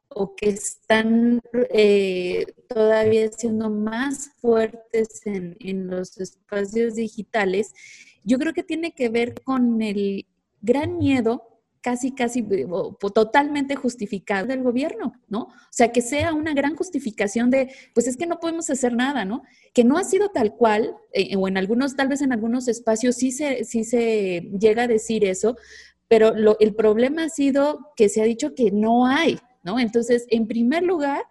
[0.10, 7.74] o que están eh, todavía siendo más fuertes en, en los espacios digitales,
[8.24, 10.28] yo creo que tiene que ver con el
[10.62, 11.55] gran miedo
[11.86, 12.66] casi, casi eh,
[13.14, 15.42] totalmente justificado del gobierno, ¿no?
[15.42, 19.24] O sea, que sea una gran justificación de, pues es que no podemos hacer nada,
[19.24, 19.44] ¿no?
[19.72, 23.18] Que no ha sido tal cual, eh, o en algunos, tal vez en algunos espacios
[23.18, 25.58] sí se, sí se llega a decir eso,
[26.08, 29.78] pero lo, el problema ha sido que se ha dicho que no hay, ¿no?
[29.78, 31.22] Entonces, en primer lugar,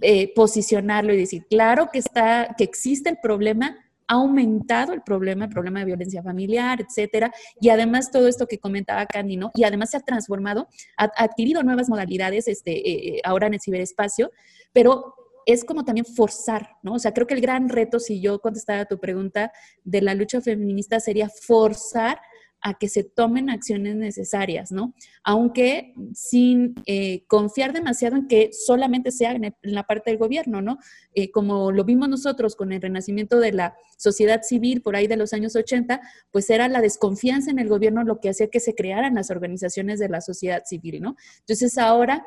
[0.00, 3.76] eh, posicionarlo y decir, claro que está, que existe el problema,
[4.12, 8.58] ha aumentado el problema, el problema de violencia familiar, etcétera, y además todo esto que
[8.58, 9.50] comentaba Candy, ¿no?
[9.54, 14.30] Y además se ha transformado, ha, adquirido nuevas modalidades este, eh, ahora en el ciberespacio,
[14.72, 15.14] pero
[15.46, 16.94] es como también forzar, ¿no?
[16.94, 19.50] O sea, creo que el gran reto, si yo contestara tu pregunta
[19.82, 22.20] de la lucha feminista, sería forzar
[22.62, 24.94] a que se tomen acciones necesarias, ¿no?
[25.24, 30.78] Aunque sin eh, confiar demasiado en que solamente sea en, la parte del gobierno, ¿no?
[31.14, 35.16] Eh, como lo vimos nosotros con el renacimiento de la sociedad civil por ahí de
[35.16, 38.74] los años 80, pues era la desconfianza en el gobierno lo que hacía que se
[38.74, 41.16] crearan las organizaciones de la sociedad civil, ¿no?
[41.40, 42.24] Entonces ahora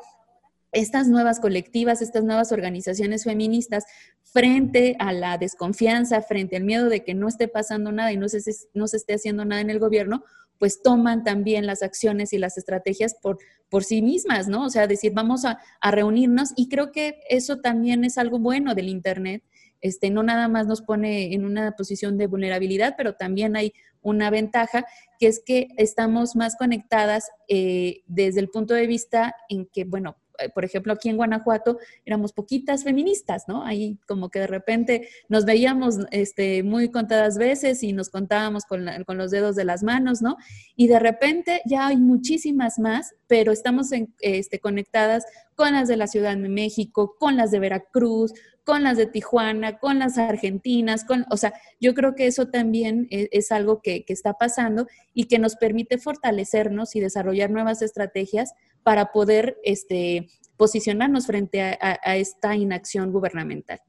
[0.76, 3.84] estas nuevas colectivas, estas nuevas organizaciones feministas,
[4.22, 8.28] frente a la desconfianza, frente al miedo de que no esté pasando nada y no
[8.28, 8.38] se,
[8.74, 10.22] no se esté haciendo nada en el gobierno,
[10.58, 13.38] pues toman también las acciones y las estrategias por,
[13.70, 14.66] por sí mismas, ¿no?
[14.66, 18.90] O sea, decir, vamos a, reunirnos y creo que eso también es algo bueno del
[18.90, 19.42] Internet.
[19.80, 24.28] Este, no nada más nos pone en una posición de vulnerabilidad, pero también hay una
[24.30, 24.84] ventaja,
[25.18, 30.16] que es que estamos más conectadas eh, desde el punto de vista en que, bueno,
[30.54, 33.64] por ejemplo, aquí en Guanajuato éramos poquitas feministas, ¿no?
[33.64, 38.86] Ahí como que de repente nos veíamos este, muy contadas veces y nos contábamos con,
[39.04, 40.36] con los dedos de las manos, ¿no?
[40.76, 46.06] Y de repente ya hay muchísimas más, pero estamos este, conectadas con las de la
[46.06, 48.32] Ciudad de México, con las de Veracruz,
[48.64, 53.06] con las de Tijuana, con las argentinas, con, o sea, yo creo que eso también
[53.10, 57.80] es, es algo que, que, está pasando y que nos permite fortalecernos y desarrollar nuevas
[57.80, 58.52] estrategias
[58.86, 63.80] para poder este, posicionarnos frente a, esta inacción gubernamental.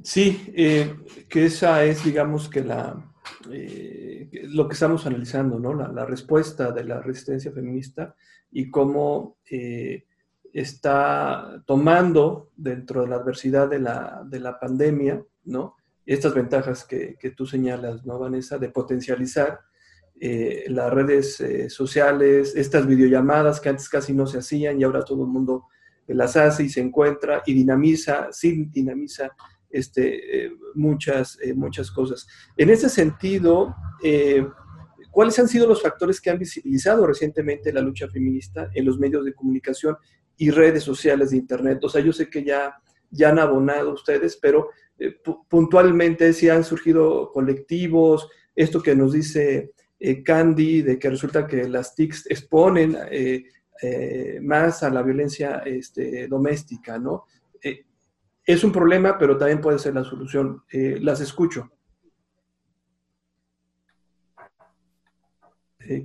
[0.00, 0.94] Sí, eh,
[1.28, 3.12] que esa es, digamos, que la,
[3.50, 5.74] eh, lo que estamos analizando, ¿no?
[5.74, 8.14] La, respuesta de la resistencia feminista
[8.52, 10.04] y cómo eh,
[10.52, 15.74] está tomando dentro de la adversidad de la, de la pandemia, ¿no?
[16.06, 18.58] Estas ventajas que, que, tú señalas, ¿no, Vanessa?
[18.58, 19.58] De potencializar
[20.20, 25.04] eh, las redes eh, sociales, estas videollamadas que antes casi no se hacían y ahora
[25.04, 25.66] todo el mundo
[26.08, 29.30] las hace y se encuentra y dinamiza, sí dinamiza
[29.70, 32.26] este, eh, muchas, muchas cosas.
[32.56, 33.76] En ese sentido,
[35.10, 39.24] ¿cuáles han sido los factores que han visibilizado recientemente la lucha feminista en los medios
[39.24, 39.96] de comunicación
[40.36, 41.84] y redes sociales de Internet?
[41.84, 42.74] O sea, yo sé que ya,
[43.10, 44.70] ya han abonado ustedes, pero
[45.48, 51.68] puntualmente si han surgido colectivos, esto que nos dice eh, Candy, de que resulta que
[51.68, 53.44] las TICs exponen eh,
[53.82, 57.24] eh, más a la violencia este, doméstica, ¿no?
[58.44, 60.62] es un problema, pero también puede ser la solución.
[60.72, 61.70] las escucho.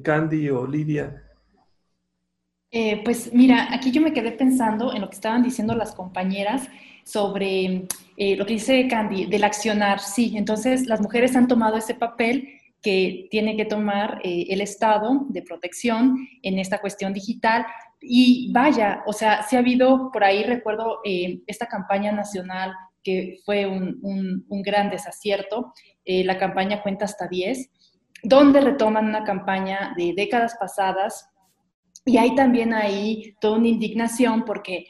[0.04, 1.24] Candy o Lidia.
[3.06, 6.68] pues mira, aquí yo me quedé pensando en lo que estaban diciendo las compañeras
[7.06, 10.02] sobre lo que dice Candy, del accionar.
[10.02, 15.26] Sí, entonces las mujeres han tomado ese papel que tiene que tomar eh, el Estado
[15.30, 17.66] de protección en esta cuestión digital.
[18.02, 23.40] Y vaya, o sea, si ha habido, por ahí recuerdo eh, esta campaña nacional que
[23.46, 24.00] fue un,
[24.50, 25.74] un, gran desacierto,
[26.06, 27.70] eh, la campaña Cuenta hasta 10,
[28.24, 31.30] donde retoman una campaña de décadas pasadas
[32.06, 34.88] y hay también ahí toda una indignación porque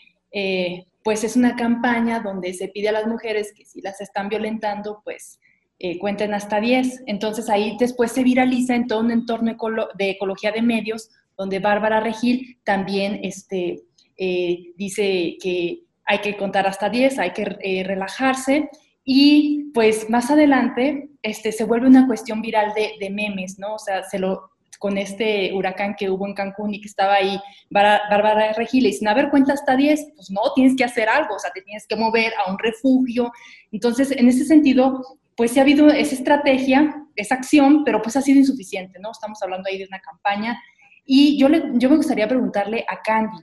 [1.03, 5.01] pues es una campaña donde se pide a las mujeres que si las están violentando,
[5.03, 5.39] pues
[5.79, 7.03] eh, cuenten hasta 10.
[7.07, 9.55] Entonces ahí después se viraliza en todo un entorno
[9.97, 13.81] de ecología de medios, donde Bárbara Regil también este,
[14.17, 18.69] eh, dice que hay que contar hasta 10, hay que eh, relajarse.
[19.03, 23.75] Y pues más adelante este, se vuelve una cuestión viral de, de memes, ¿no?
[23.75, 27.39] O sea, se lo, con este huracán que hubo en Cancún y que estaba ahí
[27.69, 31.35] Bárbara Regil, y dicen, a ver, cuenta hasta 10, pues no, tienes que hacer algo,
[31.35, 33.31] o sea, te tienes que mover a un refugio.
[33.71, 35.01] Entonces, en ese sentido,
[35.35, 39.11] pues sí ha habido esa estrategia, esa acción, pero pues ha sido insuficiente, ¿no?
[39.11, 40.59] Estamos hablando ahí de una campaña.
[41.05, 43.37] Y yo, le, yo me gustaría preguntarle a Candy,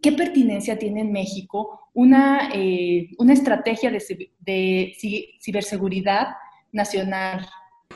[0.00, 4.92] ¿qué pertinencia tiene en México una, eh, una estrategia de, de
[5.40, 6.28] ciberseguridad
[6.72, 7.46] nacional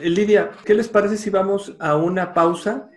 [0.00, 2.90] Lidia, ¿qué les parece si vamos a una pausa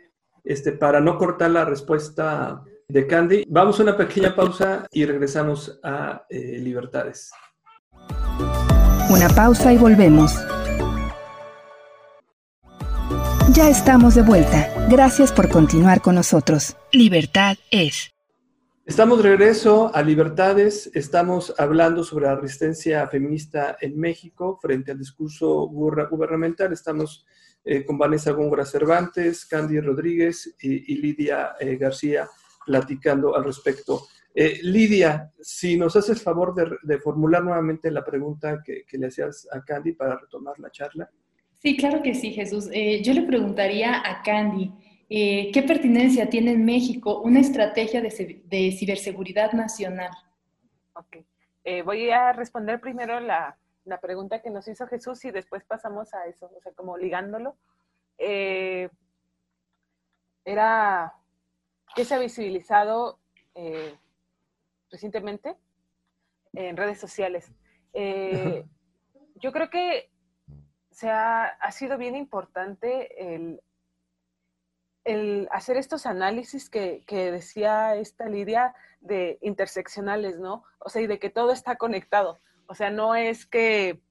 [0.44, 3.44] este, para no cortar la respuesta de Candy?
[3.48, 7.32] Vamos a una pequeña pausa y regresamos a eh, Libertades.
[9.10, 10.36] Una pausa y volvemos.
[13.54, 14.68] Ya estamos de vuelta.
[14.90, 16.76] Gracias por continuar con nosotros.
[16.92, 18.12] Libertad es.
[18.86, 20.92] Estamos de regreso a Libertades.
[20.94, 26.74] Estamos hablando sobre la resistencia feminista en México frente al discurso gubernamental.
[26.74, 27.26] Estamos
[27.64, 32.28] eh, con Vanessa Góngora Cervantes, Candy Rodríguez y, Lidia eh, García
[32.66, 34.08] platicando al respecto.
[34.40, 39.48] Eh, Lidia, si nos haces favor de, formular nuevamente la pregunta que, que, le hacías
[39.52, 41.10] a Candy para retomar la charla.
[41.58, 42.70] Sí, claro que sí, Jesús.
[43.02, 44.72] yo le preguntaría a Candy.
[45.10, 50.12] Eh, ¿qué pertinencia tiene en México una estrategia de, ciberseguridad nacional?
[50.94, 51.18] Ok.
[51.64, 53.58] Eh, voy a responder primero la,
[54.02, 57.56] pregunta que nos hizo Jesús y después pasamos a eso, o sea, como ligándolo.
[58.18, 58.90] Eh,
[60.44, 61.14] era
[61.96, 63.20] que se ha visibilizado
[64.92, 65.56] recientemente
[66.54, 67.52] en redes sociales.
[67.94, 70.12] yo creo que
[70.92, 73.62] se ha sido bien importante el
[75.08, 80.66] el hacer estos análisis que, que, decía esta Lidia de interseccionales, ¿no?
[80.80, 82.40] O sea, y de que todo está conectado.
[82.68, 84.02] O sea, no es que,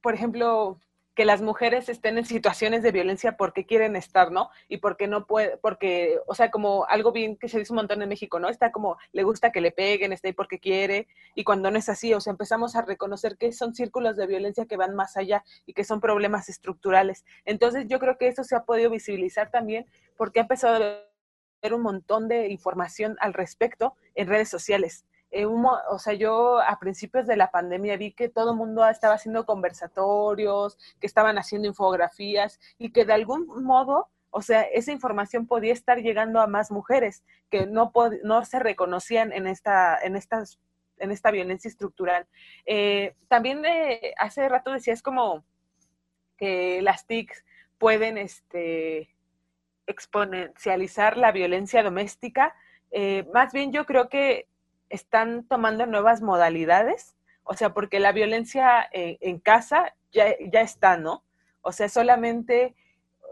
[0.00, 0.78] por ejemplo,
[1.20, 4.48] que las mujeres estén en situaciones de violencia porque quieren estar, ¿no?
[4.68, 8.00] Y porque no puede, porque, o sea, como algo bien que se dice un montón
[8.00, 8.48] en México, ¿no?
[8.48, 11.90] Está como, le gusta que le peguen, está ahí porque quiere, y cuando no es
[11.90, 15.44] así, o sea, empezamos a reconocer que son círculos de violencia que van más allá
[15.66, 17.26] y que son problemas estructurales.
[17.44, 19.84] Entonces, yo creo que eso se ha podido visibilizar también
[20.16, 20.76] porque ha empezado a
[21.62, 25.04] haber un montón de información al respecto en redes sociales.
[25.30, 29.14] Eh, o sea, yo a principios de la pandemia vi que todo el mundo estaba
[29.14, 35.46] haciendo conversatorios, que estaban haciendo infografías y que de algún modo, o sea, esa información
[35.46, 37.92] podía estar llegando a más mujeres que no,
[38.24, 40.58] no se reconocían en esta, en estas
[40.98, 42.26] en esta violencia estructural.
[42.66, 45.42] Eh, también eh, hace rato decías como
[46.36, 47.42] que las TICs
[47.78, 49.08] pueden este,
[49.86, 52.54] exponencializar la violencia doméstica.
[53.32, 54.46] más bien yo creo que
[54.90, 61.24] están tomando nuevas modalidades, o sea, porque la violencia en, casa ya, ya está, ¿no?
[61.62, 62.74] O sea, solamente,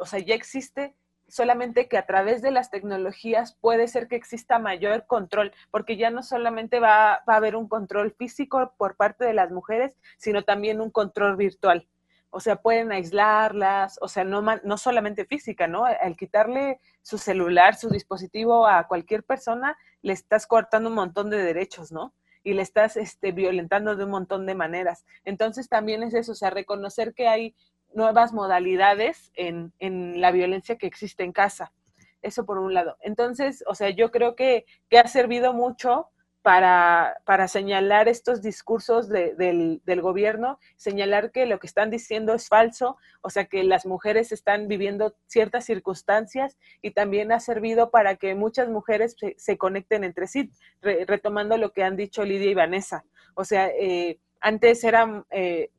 [0.00, 0.94] o sea, ya existe,
[1.28, 6.10] solamente que a través de las tecnologías puede ser que exista mayor control, porque ya
[6.10, 10.42] no solamente va, va, a haber un control físico por parte de las mujeres, sino
[10.44, 11.86] también un control virtual.
[12.30, 15.84] O sea, pueden aislarlas, o sea, no, no solamente física, ¿no?
[15.84, 21.38] Al quitarle su celular, su dispositivo a cualquier persona, le estás cortando un montón de
[21.38, 22.12] derechos, ¿no?
[22.44, 25.04] Y le estás este, violentando de un montón de maneras.
[25.24, 27.54] Entonces también es eso, o sea, reconocer que hay
[27.94, 31.72] nuevas modalidades en, en la violencia que existe en casa.
[32.20, 32.96] Eso por un lado.
[33.00, 36.08] Entonces, o sea, yo creo que, que ha servido mucho
[36.42, 42.48] para, para señalar estos discursos del, del, gobierno, señalar que lo que están diciendo es
[42.48, 48.16] falso, o sea que las mujeres están viviendo ciertas circunstancias y también ha servido para
[48.16, 53.04] que muchas mujeres se, conecten entre sí, retomando lo que han dicho Lidia y Vanessa.
[53.34, 55.70] O sea, eh, antes eran, eh,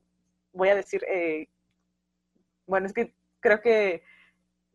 [0.53, 1.47] voy a decir, eh,
[2.67, 4.03] bueno, es que creo que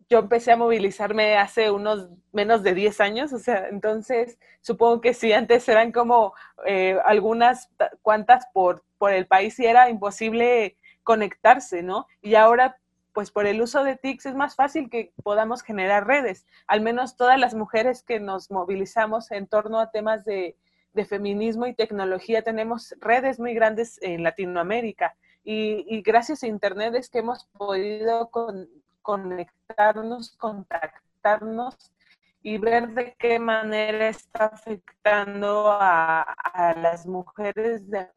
[0.08, 5.14] yo empecé a movilizarme hace unos menos de 10 años, o sea, entonces supongo que
[5.14, 6.34] sí, antes eran como
[6.66, 7.70] eh, algunas
[8.02, 12.06] cuantas por, por el país y era imposible conectarse, ¿no?
[12.22, 12.78] Y ahora,
[13.12, 17.16] pues por el uso de TICs es más fácil que podamos generar redes, al menos
[17.16, 20.56] todas las mujeres que nos movilizamos en torno a temas de,
[20.94, 25.16] de feminismo y tecnología, tenemos redes muy grandes en Latinoamérica.
[25.46, 28.30] Y, y gracias a Internet es que hemos podido
[29.04, 31.92] conectarnos, contactarnos
[32.42, 36.34] y ver de qué manera está afectando a,
[36.76, 38.08] las mujeres de,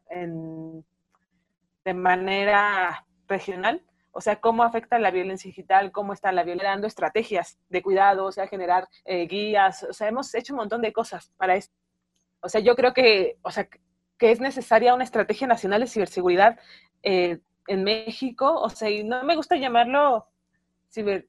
[1.93, 7.59] manera regional, o sea, cómo afecta la violencia digital, cómo está la violencia, dando estrategias
[7.69, 11.31] de cuidado, o sea, generar eh, guías, o sea, hemos hecho un montón de cosas
[11.37, 11.75] para esto.
[12.39, 13.67] O sea, yo creo que, o sea,
[14.17, 16.59] que es necesaria una estrategia nacional de ciberseguridad
[17.03, 20.27] eh, en México, o sea, y no me gusta llamarlo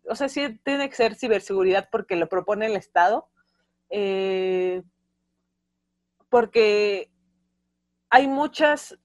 [0.09, 3.29] o sea, sí tiene que ser ciberseguridad porque lo propone el Estado,
[3.91, 4.83] eh,
[6.29, 7.11] porque
[8.11, 8.99] hay muchas,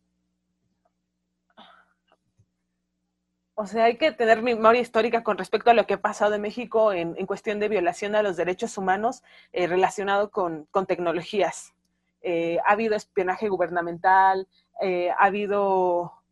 [3.56, 6.42] o sea, hay que tener memoria histórica con respecto a lo que ha pasado en
[6.42, 11.74] México en, cuestión de violación a los derechos humanos eh, relacionado con, tecnologías.
[12.22, 14.48] Eh, ha habido espionaje gubernamental,
[14.82, 16.23] ha habido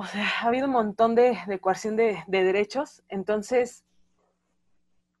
[0.00, 3.84] o sea, ha habido un montón de, de coerción de, derechos, entonces,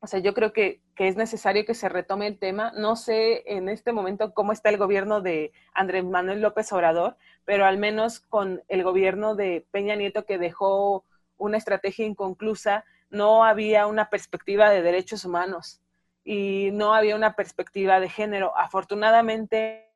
[0.00, 2.72] o sea, yo creo que, es necesario que se retome el tema.
[2.76, 7.16] No sé en este momento cómo está el gobierno de Andrés Manuel López Obrador,
[7.46, 11.06] pero al menos con el gobierno de Peña Nieto que dejó
[11.38, 15.80] una estrategia inconclusa, no había una perspectiva de derechos humanos
[16.22, 18.54] y no había una perspectiva de género.
[18.58, 19.90] Afortunadamente,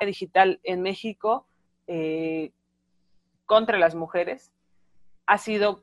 [0.00, 1.46] digital en México
[1.86, 2.50] eh,
[3.50, 4.52] contra las mujeres
[5.26, 5.82] ha sido,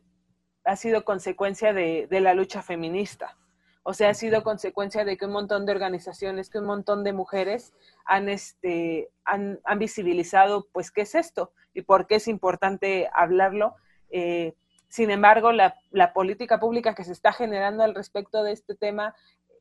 [0.63, 3.35] ha sido consecuencia de, la lucha feminista.
[3.83, 7.11] O sea, ha sido consecuencia de que un montón de organizaciones, que un montón de
[7.11, 7.73] mujeres
[8.05, 13.75] han, este, han, visibilizado, pues, qué es esto y por qué es importante hablarlo.
[14.11, 14.53] Eh,
[14.87, 15.75] sin embargo, la,
[16.13, 19.13] política pública que se está generando al respecto de este tema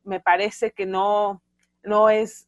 [0.05, 1.41] me parece que no,
[1.83, 2.47] no es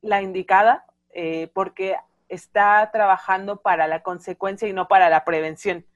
[0.00, 1.94] la indicada, eh, porque
[2.28, 5.86] está trabajando para la consecuencia y no para la prevención.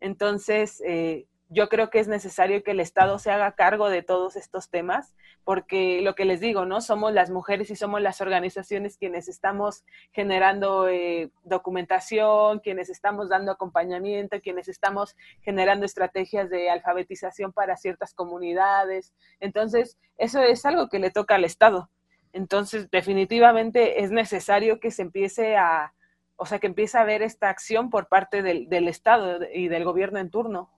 [0.00, 4.36] Entonces, eh, yo creo que es necesario que el Estado se haga cargo de todos
[4.36, 6.80] estos temas, porque lo que les digo, ¿no?
[6.80, 13.50] Somos las mujeres y somos las organizaciones quienes estamos generando eh, documentación, quienes estamos dando
[13.50, 19.12] acompañamiento, quienes estamos generando estrategias de alfabetización para ciertas comunidades.
[19.40, 21.90] Entonces, eso es algo que le toca al Estado.
[22.32, 25.92] Entonces, definitivamente es necesario que se empiece a,
[26.36, 30.18] o sea, que empiece a haber esta acción por parte del, Estado y del gobierno
[30.18, 30.70] en turno.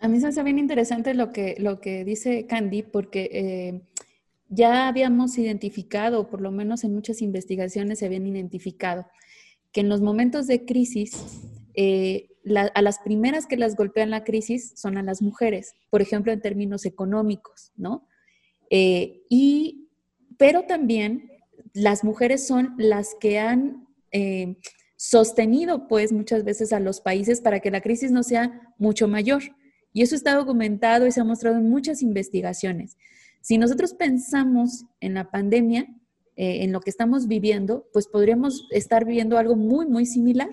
[0.00, 3.80] A mí se hace bien interesante lo que, lo que dice Candy, porque eh,
[4.48, 9.06] ya habíamos identificado, por lo menos en muchas investigaciones se habían identificado,
[9.72, 11.42] que en los momentos de crisis,
[11.74, 12.28] eh,
[12.74, 16.40] a las primeras que las golpean la crisis son a las mujeres, por ejemplo, en
[16.40, 18.06] términos económicos, ¿no?
[18.70, 19.88] Eh, y,
[20.38, 21.30] pero también
[21.72, 24.56] las mujeres son las que han eh,
[24.96, 29.42] sostenido, pues, muchas veces a los países para que la crisis no sea mucho mayor.
[29.92, 32.96] Y eso está documentado y se ha mostrado en muchas investigaciones.
[33.40, 35.86] Si nosotros pensamos en la pandemia,
[36.36, 40.50] eh, en lo que estamos viviendo, pues podríamos estar viviendo algo muy, muy similar.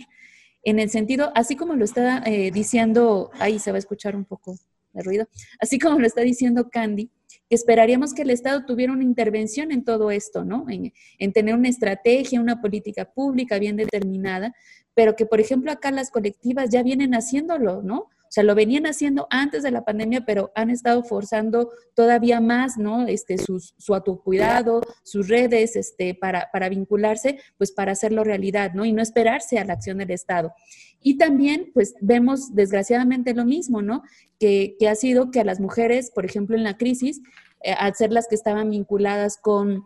[0.63, 2.21] En el sentido, así como lo está
[2.53, 4.55] diciendo, ahí se va a escuchar un poco
[4.93, 5.27] de ruido,
[5.59, 7.09] así como lo está diciendo Candy,
[7.49, 10.65] esperaríamos que el Estado tuviera una intervención en todo esto, ¿no?
[10.69, 14.55] En, tener una estrategia, una política pública bien determinada,
[14.93, 18.09] pero que, por ejemplo, acá las colectivas ya vienen haciéndolo, ¿no?
[18.33, 23.05] Sea, lo venían haciendo antes de la pandemia, pero han estado forzando todavía más, ¿no?
[23.05, 28.85] Este, sus, su autocuidado, sus redes, este, para, para vincularse, pues para hacerlo realidad, ¿no?
[28.85, 30.51] Y no esperarse a la acción del Estado.
[30.99, 34.01] Y también, pues vemos desgraciadamente lo mismo, ¿no?
[34.39, 37.21] Que, que ha sido que a las mujeres, por ejemplo, en la crisis,
[37.61, 39.85] eh, al ser las que estaban vinculadas con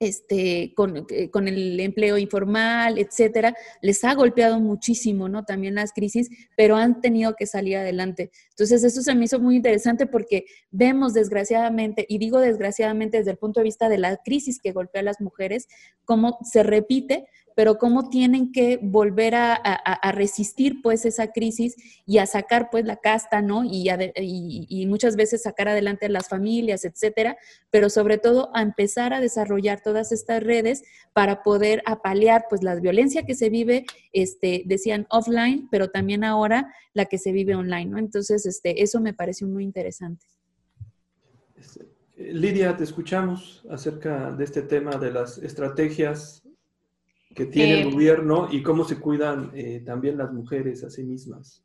[0.00, 5.44] este, con, eh, con, el empleo informal, etcétera, les ha golpeado muchísimo, ¿no?
[5.44, 8.30] También las crisis, pero han tenido que salir adelante.
[8.48, 13.36] Entonces, eso se me hizo muy interesante porque vemos desgraciadamente, y digo desgraciadamente desde el
[13.36, 15.68] punto de vista de la crisis que golpea a las mujeres,
[16.06, 19.60] cómo se repite, pero cómo tienen que volver a,
[20.12, 21.76] resistir pues esa crisis
[22.06, 23.64] y a sacar pues la casta, ¿no?
[23.64, 27.36] Y, y, muchas veces sacar adelante a las familias, etcétera,
[27.70, 30.82] pero sobre todo a empezar a desarrollar todas estas redes
[31.12, 36.72] para poder apalear pues la violencia que se vive, este, decían offline, pero también ahora
[36.94, 37.98] la que se vive online, ¿no?
[37.98, 40.26] Entonces, este, eso me pareció muy interesante.
[41.56, 41.86] Este,
[42.16, 46.42] Lidia, te escuchamos acerca de este tema de las estrategias
[47.34, 51.02] que tiene el eh, gobierno y cómo se cuidan eh, también las mujeres a sí
[51.04, 51.64] mismas.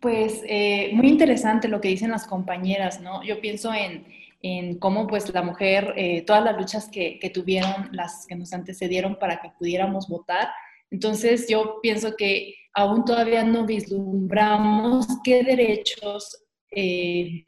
[0.00, 3.22] Pues eh, muy interesante lo que dicen las compañeras, ¿no?
[3.22, 4.06] Yo pienso en,
[4.40, 9.18] en cómo pues la mujer, todas las luchas que, que, tuvieron, las que nos antecedieron
[9.18, 10.48] para que pudiéramos votar.
[10.90, 17.44] Entonces yo pienso que aún todavía no vislumbramos qué derechos en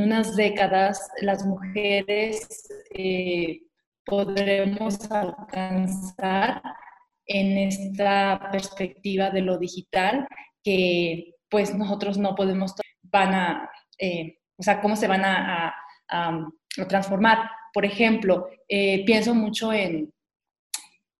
[0.00, 2.68] unas décadas las mujeres
[4.04, 6.62] podremos alcanzar
[7.26, 10.26] en esta perspectiva de lo digital
[10.62, 15.74] que pues nosotros no podemos, van a, eh, o sea, cómo se van a,
[16.88, 17.50] transformar.
[17.72, 20.12] Por ejemplo, eh, pienso mucho en,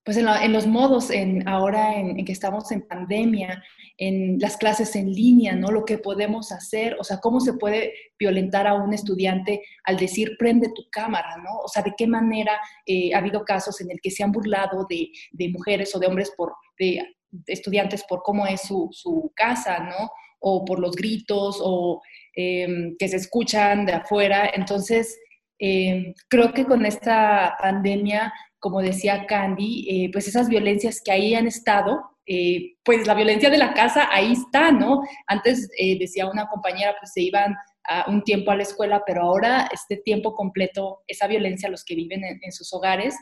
[0.04, 3.64] pues en, los modos, en, ahora en, que estamos en pandemia,
[3.96, 5.70] en las clases en línea, ¿no?
[5.70, 10.36] Lo que podemos hacer, o sea, cómo se puede violentar a un estudiante al decir,
[10.38, 11.56] prende tu cámara, ¿no?
[11.64, 14.86] O sea, de qué manera eh, ha habido casos en el que se han burlado
[14.90, 15.08] de,
[15.48, 17.02] mujeres o de hombres por, de,
[17.46, 20.10] estudiantes por cómo es su, casa, ¿no?
[20.40, 22.02] O por los gritos, o
[22.34, 24.50] em, que se escuchan de afuera.
[24.52, 25.18] Entonces,
[25.58, 28.30] em, creo que con esta pandemia
[28.64, 33.50] como decía Candy, eh, pues esas violencias que ahí han estado, eh, pues la violencia
[33.50, 35.02] de la casa ahí está, ¿no?
[35.26, 37.54] Antes eh, decía una compañera, pues se iban
[37.86, 41.94] a un tiempo a la escuela, pero ahora este tiempo completo, esa violencia los que
[41.94, 43.14] viven en, sus hogares,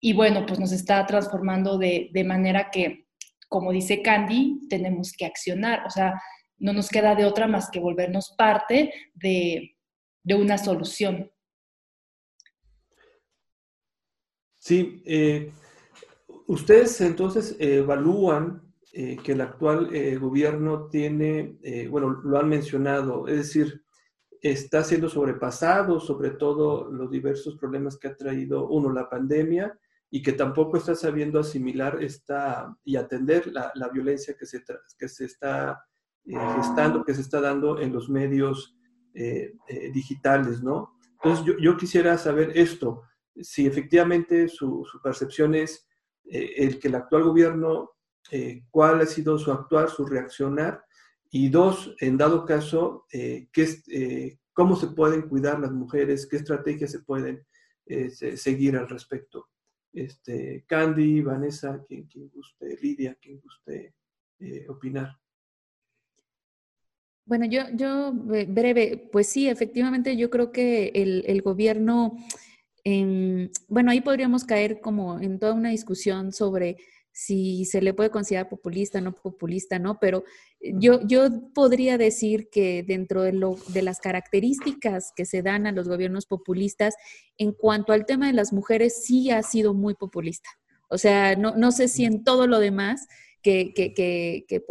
[0.00, 3.08] y bueno, pues nos está transformando de, de manera que,
[3.50, 6.14] como dice Candy, tenemos que accionar, o sea,
[6.56, 9.76] no nos queda de otra más que volvernos parte de,
[10.22, 11.30] de una solución.
[14.66, 15.52] Sí, eh,
[16.48, 18.62] ustedes entonces evalúan
[18.92, 21.56] eh, que el actual eh, gobierno tiene,
[21.88, 23.84] bueno, lo han mencionado, es decir,
[24.42, 29.78] está siendo sobrepasado sobre todo los diversos problemas que ha traído, uno, la pandemia,
[30.10, 34.64] y que tampoco está sabiendo asimilar esta, y atender la, violencia que se,
[34.98, 35.80] que se está
[36.56, 38.76] gestando, que se está dando en los medios
[39.92, 40.98] digitales, ¿no?
[41.22, 43.04] Entonces, yo, yo quisiera saber esto
[43.40, 45.86] si efectivamente su, percepción es
[46.24, 47.92] eh, el que el actual gobierno,
[48.30, 50.84] eh, cuál ha sido su actuar, su reaccionar,
[51.30, 53.48] y dos, en dado caso, eh,
[54.52, 57.44] cómo se pueden cuidar las mujeres, qué estrategias se pueden
[58.34, 59.48] seguir al respecto.
[59.92, 63.94] Este, Candy, Vanessa, quien, quien guste, Lidia, quien guste
[64.68, 65.18] opinar.
[67.26, 72.16] Bueno, yo, yo breve, pues sí, efectivamente yo creo que el, el gobierno
[73.68, 76.76] bueno, ahí podríamos caer como en toda una discusión sobre
[77.10, 79.98] si se le puede considerar populista, no populista, ¿no?
[79.98, 80.22] Pero
[80.60, 85.72] yo, yo podría decir que dentro de, lo, de las características que se dan a
[85.72, 86.94] los gobiernos populistas,
[87.38, 90.50] en cuanto al tema de las mujeres, sí ha sido muy populista.
[90.88, 93.08] O sea, no, no sé si en todo lo demás
[93.42, 94.62] que, que, que, que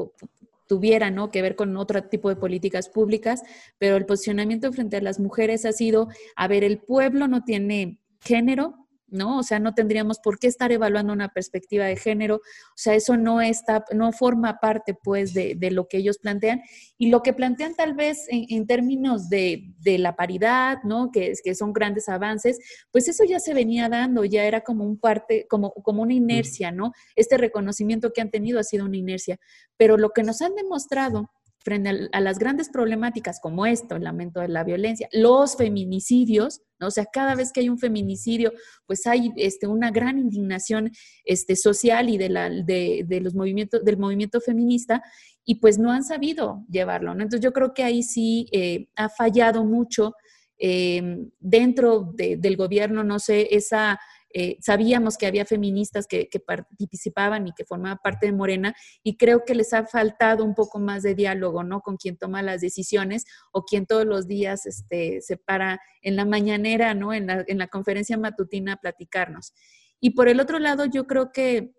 [0.67, 1.31] tuviera ¿no?
[1.31, 3.41] que ver con otro tipo de políticas públicas,
[3.77, 7.99] pero el posicionamiento frente a las mujeres ha sido, a ver, el pueblo no tiene
[8.25, 9.39] género, ¿no?
[9.39, 13.17] O sea, no tendríamos por qué estar evaluando una perspectiva de género, o sea, eso
[13.17, 16.61] no está, no forma parte, pues, de, lo que ellos plantean.
[16.97, 21.11] Y lo que plantean tal vez en, términos de, la paridad, ¿no?
[21.11, 22.59] Que, que son grandes avances,
[22.91, 26.71] pues eso ya se venía dando, ya era como un parte, como, como una inercia,
[26.71, 26.91] ¿no?
[27.15, 29.39] Este reconocimiento que han tenido ha sido una inercia.
[29.77, 31.29] Pero lo que nos han demostrado
[31.65, 36.87] frente a, las grandes problemáticas como esto, el lamento de la violencia, los feminicidios, ¿no?
[36.87, 38.53] o sea, cada vez que hay un feminicidio,
[38.85, 40.91] pues hay este, una gran indignación
[41.25, 45.01] este, social y de, la, de, los movimientos, del movimiento feminista,
[45.43, 47.11] y pues no han sabido llevarlo.
[47.13, 50.13] Entonces yo creo que ahí sí eh, ha fallado mucho
[50.59, 53.99] eh, dentro del gobierno, no sé, esa
[54.37, 59.45] eh, sabíamos que había feministas que, participaban y que formaban parte de Morena y creo
[59.45, 61.79] que les ha faltado un poco más de diálogo, ¿no?
[61.79, 63.23] Con quien toma las decisiones
[63.53, 67.13] o quien todos los días este, se para en la mañanera, ¿no?
[67.13, 69.53] En la, conferencia matutina a platicarnos.
[70.01, 71.71] Y por el otro lado, yo creo que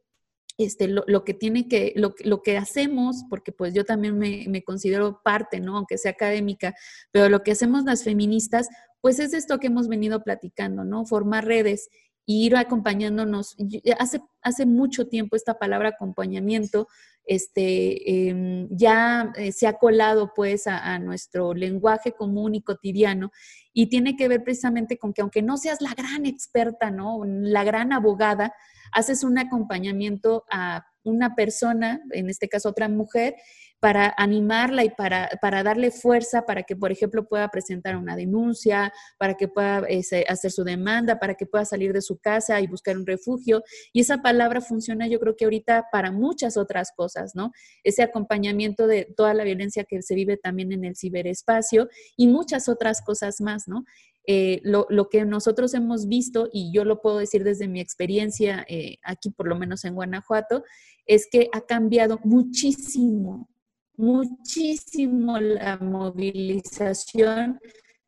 [0.57, 4.65] este, lo, que tiene que, lo, lo, que hacemos, porque pues yo también me, me,
[4.65, 5.77] considero parte, ¿no?
[5.77, 6.75] Aunque sea académica,
[7.13, 8.71] pero lo que hacemos las feministas,
[9.03, 11.05] pues es esto que hemos venido platicando, ¿no?
[11.05, 11.91] Formar redes
[12.27, 13.57] ir acompañándonos.
[13.99, 16.89] Hace, hace mucho tiempo esta palabra acompañamiento
[17.27, 23.33] este, em, ya eh, se ha colado pues a, nuestro lenguaje común y cotidiano
[23.73, 27.23] y tiene que ver precisamente con que aunque no seas la gran experta, ¿no?
[27.25, 28.55] La gran abogada,
[28.93, 33.35] haces un acompañamiento a una persona, en este caso otra mujer,
[33.81, 38.93] para animarla y para, para darle fuerza para que, por ejemplo, pueda presentar una denuncia,
[39.19, 42.67] para que pueda este, hacer su demanda, para que pueda salir de su casa y
[42.67, 43.63] buscar un refugio.
[43.93, 47.53] Y esa palabra funciona yo creo que ahorita para muchas otras cosas, ¿no?
[47.85, 52.69] Ese acompañamiento de toda la violencia que se vive también en el ciberespacio y muchas
[52.69, 53.85] otras cosas más, ¿no?
[54.29, 58.97] Eh, lo, que nosotros hemos visto, y yo lo puedo decir desde mi experiencia eh,
[59.05, 60.65] aquí, por lo menos en Guanajuato,
[61.07, 63.49] es que ha cambiado muchísimo
[63.97, 67.61] muchísimo la movilización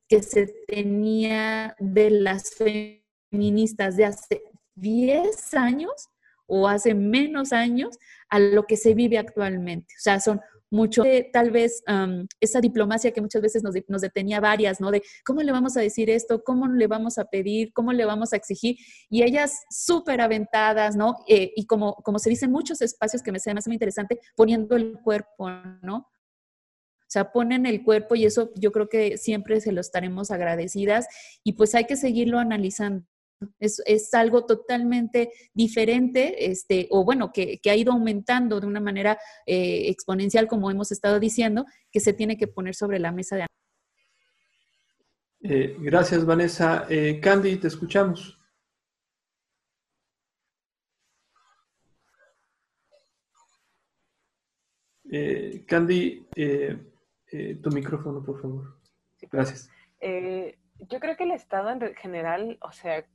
[0.09, 2.55] que se tenía de las
[3.31, 4.43] feministas de hace
[4.75, 5.93] 10 años.
[6.51, 7.99] o hace menos años
[8.31, 9.95] a lo que se vive actualmente.
[9.99, 11.03] O sea, son mucho,
[11.33, 11.83] tal vez
[12.41, 14.91] esa diplomacia que muchas veces nos, nos, detenía varias, ¿no?
[14.91, 18.33] De cómo le vamos a decir esto, cómo le vamos a pedir, cómo le vamos
[18.33, 18.77] a exigir,
[19.09, 21.17] y ellas súper aventadas, ¿no?
[21.27, 23.77] Eh, y como, como se dice en muchos espacios que me se me hace muy
[23.77, 25.51] interesante, poniendo el cuerpo,
[25.83, 25.97] ¿no?
[27.09, 31.07] O sea, ponen el cuerpo y eso yo creo que siempre se lo estaremos agradecidas
[31.43, 33.07] y pues hay que seguirlo analizando.
[33.61, 38.81] Es, es, algo totalmente diferente, este, o bueno, que, que, ha ido aumentando de una
[38.81, 43.37] manera eh, exponencial, como hemos estado diciendo, que se tiene que poner sobre la mesa
[43.37, 43.47] de
[45.41, 46.87] eh, gracias, Vanessa.
[46.89, 48.39] Eh, Candy, te escuchamos.
[55.11, 56.27] Eh, Candy,
[57.63, 58.79] tu micrófono, por favor.
[59.31, 59.71] Gracias.
[60.01, 63.07] yo creo que el Estado en general, o sea,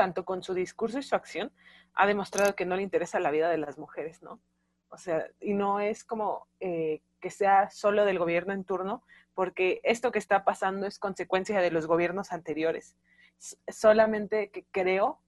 [0.00, 1.52] tanto con su discurso y su acción,
[1.92, 4.40] ha demostrado que no le interesa la vida de las mujeres, ¿no?
[4.88, 9.02] O sea, y no es como eh, que sea solo del gobierno en turno,
[9.34, 12.96] porque esto que está pasando es consecuencia de los gobiernos anteriores.
[13.68, 15.20] solamente que creo,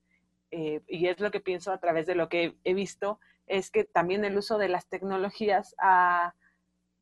[0.50, 3.84] eh, y es lo que pienso a través de lo que he visto, es que
[3.84, 6.34] también el uso de las tecnologías ha,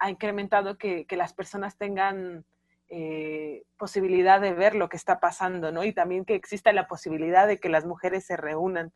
[0.08, 2.44] incrementado que, que las personas tengan
[2.90, 5.84] eh, posibilidad de ver lo que está pasando, ¿no?
[5.84, 8.92] Y también que exista la posibilidad de que las mujeres se reúnan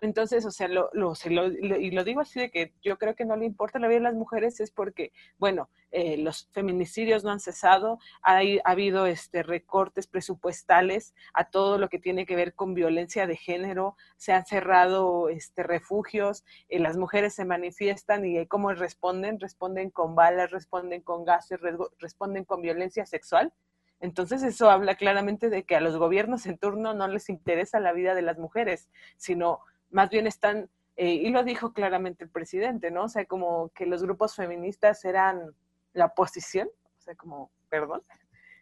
[0.00, 3.36] entonces, o sea, lo, lo, y lo digo así de que yo creo que no
[3.36, 7.40] le importa la vida de las mujeres es porque, bueno, eh, los feminicidios no han
[7.40, 12.74] cesado, hay, ha habido este, recortes presupuestales a todo lo que tiene que ver con
[12.74, 18.72] violencia de género, se han cerrado este, refugios, eh, las mujeres se manifiestan y ¿cómo
[18.72, 19.40] responden?
[19.40, 21.60] Responden con balas, responden con gases,
[21.98, 23.52] responden con violencia sexual.
[24.00, 27.92] Entonces eso habla claramente de que a los gobiernos en turno no les interesa la
[27.92, 29.60] vida de las mujeres, sino
[29.90, 33.04] más bien están, eh, y lo dijo claramente el presidente, ¿no?
[33.04, 35.54] O sea, como que los grupos feministas eran
[35.92, 36.68] la oposición,
[36.98, 38.02] o sea, como, perdón.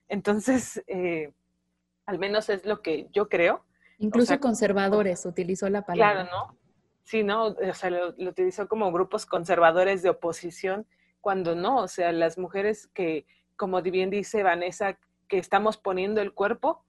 [0.08, 1.32] Entonces, eh,
[2.06, 3.64] al menos es lo que yo creo.
[3.98, 6.24] Incluso conservadores utilizó la palabra.
[6.24, 6.58] Claro, ¿no?
[7.04, 7.46] Sí, ¿no?
[7.46, 10.86] O sea, lo, lo, utilizó como grupos conservadores de oposición,
[11.20, 14.98] cuando no, o sea, las mujeres que, como bien dice Vanessa,
[15.28, 16.84] que estamos poniendo el cuerpo,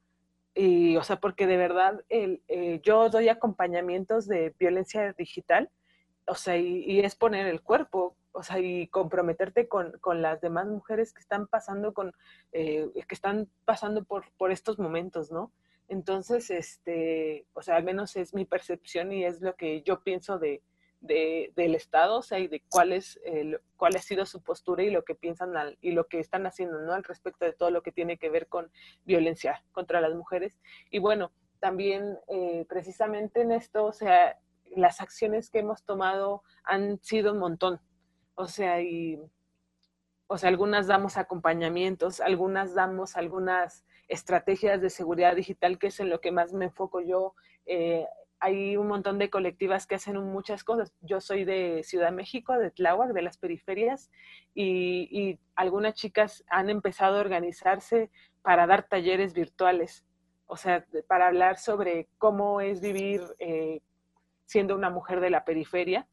[0.55, 5.69] y, o sea, porque de verdad el, eh, yo doy acompañamientos de violencia digital,
[6.25, 10.67] o sea, y, es poner el cuerpo, o sea, y comprometerte con, con las demás
[10.67, 12.13] mujeres que están pasando con,
[12.53, 15.51] eh, que están pasando por, por estos momentos, ¿no?
[15.87, 20.39] Entonces, este, o sea, al menos es mi percepción y es lo que yo pienso
[20.39, 20.63] de,
[21.05, 25.53] del Estado, o sea, y de cuál, ha sido su postura y lo que piensan
[25.81, 26.93] y lo que están haciendo, ¿no?
[26.93, 28.71] Al respecto de todo lo que tiene que ver con
[29.05, 30.59] violencia contra las mujeres.
[30.89, 34.37] Y bueno, también eh, precisamente en esto, o sea,
[34.75, 37.79] las acciones que hemos tomado han sido un montón.
[38.35, 39.19] O sea, y,
[40.27, 46.09] o sea, algunas damos acompañamientos, algunas damos algunas estrategias de seguridad digital, que es en
[46.09, 47.35] lo que más me enfoco yo.
[47.65, 48.05] Eh,
[48.45, 50.93] hay un montón de colectivas que hacen muchas cosas.
[51.01, 54.11] Yo soy de Ciudad de México, de Tláhuac, de las periferias,
[54.53, 58.11] y, algunas chicas han empezado a organizarse
[58.43, 60.05] para dar talleres virtuales,
[60.45, 63.81] o sea, para hablar sobre cómo es vivir eh,
[64.45, 66.07] siendo una mujer de la periferia.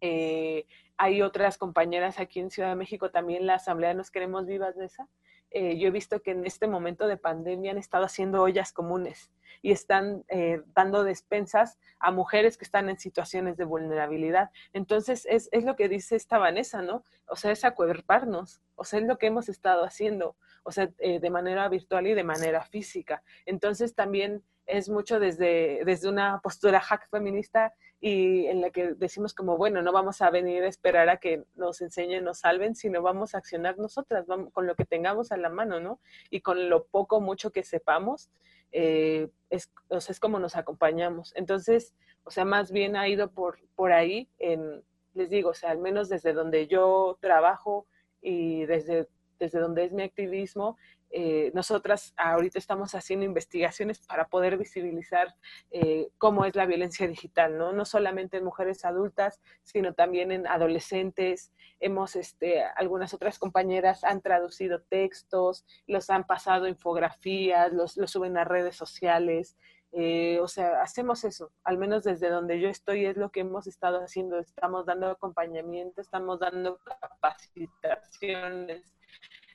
[0.00, 0.66] Eh,
[0.96, 4.84] hay otras compañeras aquí en Ciudad de México, también la Asamblea Nos Queremos Vivas de
[4.84, 5.08] esa,
[5.54, 9.30] eh, yo he visto que en este momento de pandemia han estado haciendo ollas comunes
[9.60, 14.50] y están eh, dando despensas a mujeres que están en situaciones de vulnerabilidad.
[14.72, 17.04] Entonces, es, es lo que dice esta Vanessa, ¿no?
[17.26, 21.20] O sea, es acuerparnos, o sea, es lo que hemos estado haciendo, o sea, eh,
[21.20, 23.22] de manera virtual y de manera física.
[23.46, 24.42] Entonces, también
[24.72, 29.82] es mucho desde, desde una postura hack feminista y en la que decimos como, bueno,
[29.82, 33.38] no vamos a venir a esperar a que nos enseñen, nos salven, sino vamos a
[33.38, 36.00] accionar nosotras, vamos, con lo que tengamos a la mano, ¿no?
[36.30, 38.30] Y con lo poco, mucho que sepamos,
[38.72, 41.34] eh, es, o sea, es como nos acompañamos.
[41.36, 41.94] Entonces,
[42.24, 45.78] o sea, más bien ha ido por, por ahí, en, les digo, o sea, al
[45.78, 47.86] menos desde donde yo trabajo
[48.22, 49.06] y desde,
[49.42, 50.78] desde donde es mi activismo,
[51.10, 55.34] eh, nosotras ahorita estamos haciendo investigaciones para poder visibilizar
[55.72, 57.72] eh, cómo es la violencia digital, ¿no?
[57.72, 61.50] No solamente en mujeres adultas, sino también en adolescentes.
[61.80, 68.44] Hemos, este, algunas otras compañeras han traducido textos, los han pasado infografías, los, suben a
[68.44, 69.56] redes sociales.
[69.94, 73.66] Eh, o sea, hacemos eso, al menos desde donde yo estoy es lo que hemos
[73.66, 78.94] estado haciendo, estamos dando acompañamiento, estamos dando capacitaciones,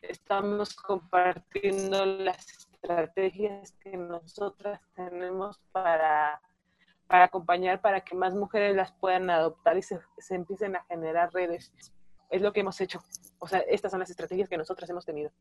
[0.02, 6.42] estamos compartiendo las estrategias que nosotras tenemos para,
[7.08, 11.34] para acompañar, para que más mujeres las puedan adoptar y se, se empiecen a generar
[11.34, 11.74] redes.
[12.30, 13.02] Es lo que hemos hecho.
[13.40, 15.32] O sea, estas son las estrategias que nosotras hemos tenido.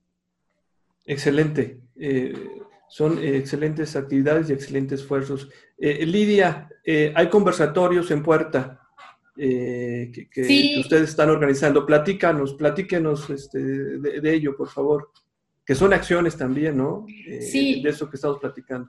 [1.05, 1.81] Excelente.
[1.97, 5.49] Eh, son excelentes actividades y excelentes esfuerzos.
[5.79, 8.86] Eh, Lidia, eh, hay conversatorios en puerta
[9.37, 11.85] que, ustedes están organizando.
[11.87, 15.11] Platícanos, platíquenos este, de, ello, por favor.
[15.65, 17.07] Que son acciones también, ¿no?
[17.41, 17.83] sí.
[17.83, 18.89] De eso que estamos platicando.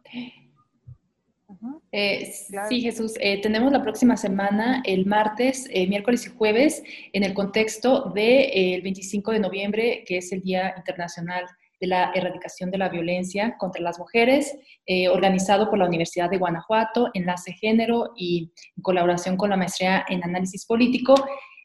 [2.69, 3.13] Sí, Jesús.
[3.41, 6.83] tenemos la próxima semana, el martes, miércoles y jueves,
[7.13, 11.45] en el contexto del 25 de noviembre, que es el Día Internacional
[11.79, 16.37] de la Erradicación de la Violencia contra las Mujeres, eh, organizado por la Universidad de
[16.37, 21.15] Guanajuato, Enlace Género y en colaboración con la maestría en análisis político.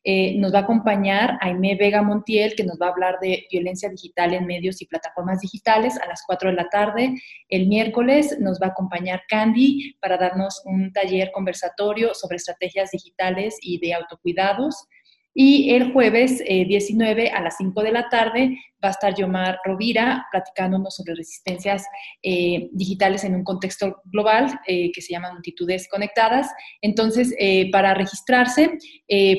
[0.05, 3.89] Eh, nos va a acompañar Aimé Vega Montiel, que nos va a hablar de violencia
[3.89, 7.15] digital en medios y plataformas digitales a las 4 de la tarde.
[7.49, 13.59] El miércoles nos va a acompañar Candy para darnos un taller conversatorio sobre estrategias digitales
[13.63, 14.89] y de autocuidados.
[15.35, 19.59] Y el jueves 19 eh, a las 5 de la tarde va a estar Yomar
[19.65, 21.87] Rovira platicándonos sobre resistencias
[22.23, 26.51] eh, digitales en un contexto global eh, que se llama Multitudes Conectadas.
[26.83, 27.35] Entonces,
[27.71, 28.79] para registrarse,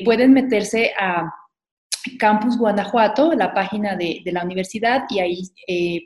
[0.04, 1.30] pueden meterse a
[2.18, 5.42] Campus Guanajuato, la página de, la universidad, y ahí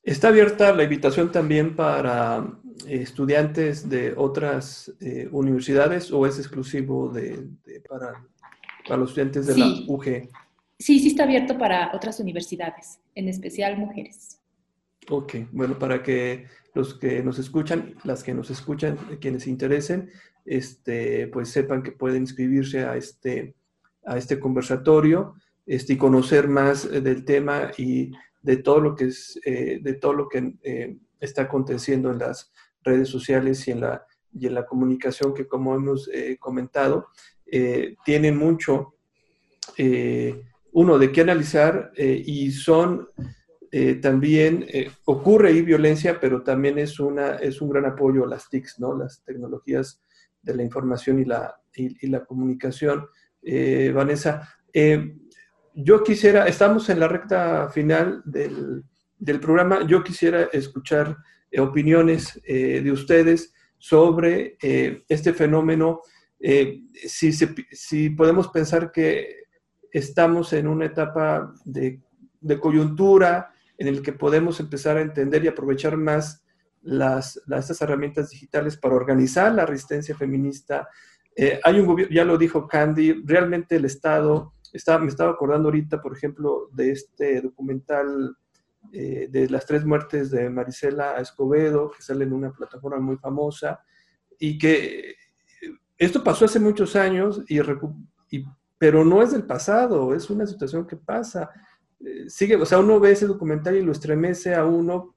[0.08, 2.46] Está abierta la invitación también para
[2.86, 7.48] eh, estudiantes de otras eh, universidades o es exclusivo de,
[7.86, 8.24] para,
[8.96, 10.30] los estudiantes de la UG?
[10.78, 14.37] Sí, sí está abierto para otras universidades, en especial mujeres.
[15.10, 20.10] Ok, bueno, para que los que nos escuchan, las que nos escuchan, quienes se interesen,
[20.44, 23.54] este, pues sepan que pueden inscribirse a este,
[24.04, 25.34] a este conversatorio
[25.66, 30.12] este, y conocer más del tema y de todo lo que, es, eh, de todo
[30.12, 32.52] lo que eh, está aconteciendo en las
[32.82, 37.08] redes sociales y en la, y en la comunicación que, como hemos eh, comentado,
[38.04, 38.96] tienen mucho,
[40.72, 43.08] uno, de qué analizar y son
[44.00, 44.66] también,
[45.04, 48.96] ocurre ahí violencia, pero también es, una, es un gran apoyo a las TICs, ¿no?
[48.96, 50.02] las tecnologías
[50.40, 53.06] de la información y la, y, la comunicación.
[53.94, 54.48] Vanessa,
[55.80, 58.82] yo quisiera, estamos en la recta final del,
[59.40, 61.16] programa, yo quisiera escuchar
[61.52, 66.00] eh, opiniones eh, de ustedes sobre eh, este fenómeno,
[66.40, 69.44] si, si, podemos pensar que
[69.92, 72.00] estamos en una etapa de,
[72.60, 76.44] coyuntura en el que podemos empezar a entender y aprovechar más
[76.82, 80.88] las, estas herramientas digitales para organizar la resistencia feminista.
[81.64, 86.68] hay un ya lo dijo Candy, realmente el Estado me estaba acordando ahorita, por ejemplo,
[86.72, 88.36] de este documental
[88.92, 93.82] eh, de las tres muertes de Marisela Escobedo, que sale en una plataforma muy famosa,
[94.38, 95.14] y que
[95.96, 97.60] esto pasó hace muchos años, y,
[98.78, 101.50] pero no es del pasado, es una situación que pasa.
[102.00, 105.14] Eh, sigue, o sea, uno ve ese documental y lo estremece a uno,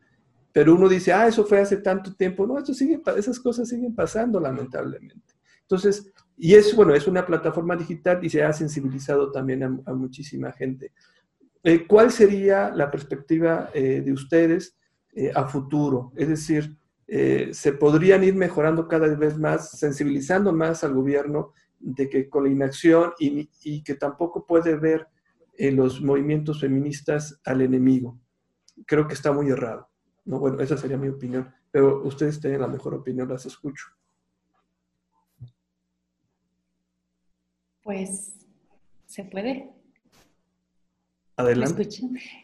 [0.51, 2.45] pero uno dice, ah, eso fue hace tanto tiempo.
[2.45, 5.35] No, esto sigue, esas cosas siguen pasando, lamentablemente.
[5.61, 10.51] Entonces, y es, bueno, es una plataforma digital y se ha sensibilizado también a, muchísima
[10.51, 10.91] gente.
[11.63, 14.75] Eh, ¿Cuál sería la perspectiva eh, de ustedes
[15.13, 16.11] eh, a futuro?
[16.15, 16.77] Es decir,
[17.07, 22.49] ¿se podrían ir mejorando cada vez más, sensibilizando más al gobierno de que con la
[22.49, 25.07] inacción y, y que tampoco puede ver
[25.61, 28.19] en los movimientos feministas al enemigo?
[28.87, 29.87] Creo que está muy errado.
[30.25, 30.39] ¿no?
[30.39, 33.85] Bueno, esa sería mi opinión, pero ustedes tienen la mejor opinión, las escucho.
[37.83, 38.33] Pues
[39.05, 39.69] se puede.
[41.37, 41.87] Adelante.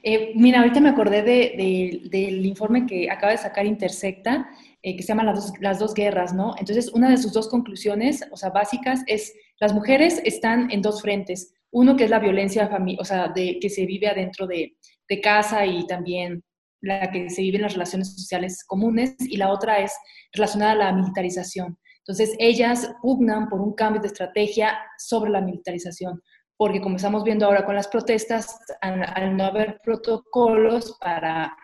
[0.03, 4.47] Eh, mira, ahorita me acordé del informe que acaba de sacar Intersecta,
[4.83, 6.53] eh, que se llama las dos, las dos guerras, ¿no?
[6.59, 11.01] Entonces, una de sus dos conclusiones, o sea, básicas, es las mujeres están en dos
[11.01, 11.56] frentes.
[11.71, 15.65] Uno que es la violencia o sea, de, que se vive adentro de, de casa
[15.65, 16.43] y también
[16.81, 19.93] la que se vive en las relaciones sociales comunes, y la otra es
[20.33, 21.77] relacionada a la militarización.
[21.99, 26.21] Entonces, ellas pugnan por un cambio de estrategia sobre la militarización,
[26.55, 31.55] porque como estamos viendo ahora con las protestas, al, no haber protocolos para,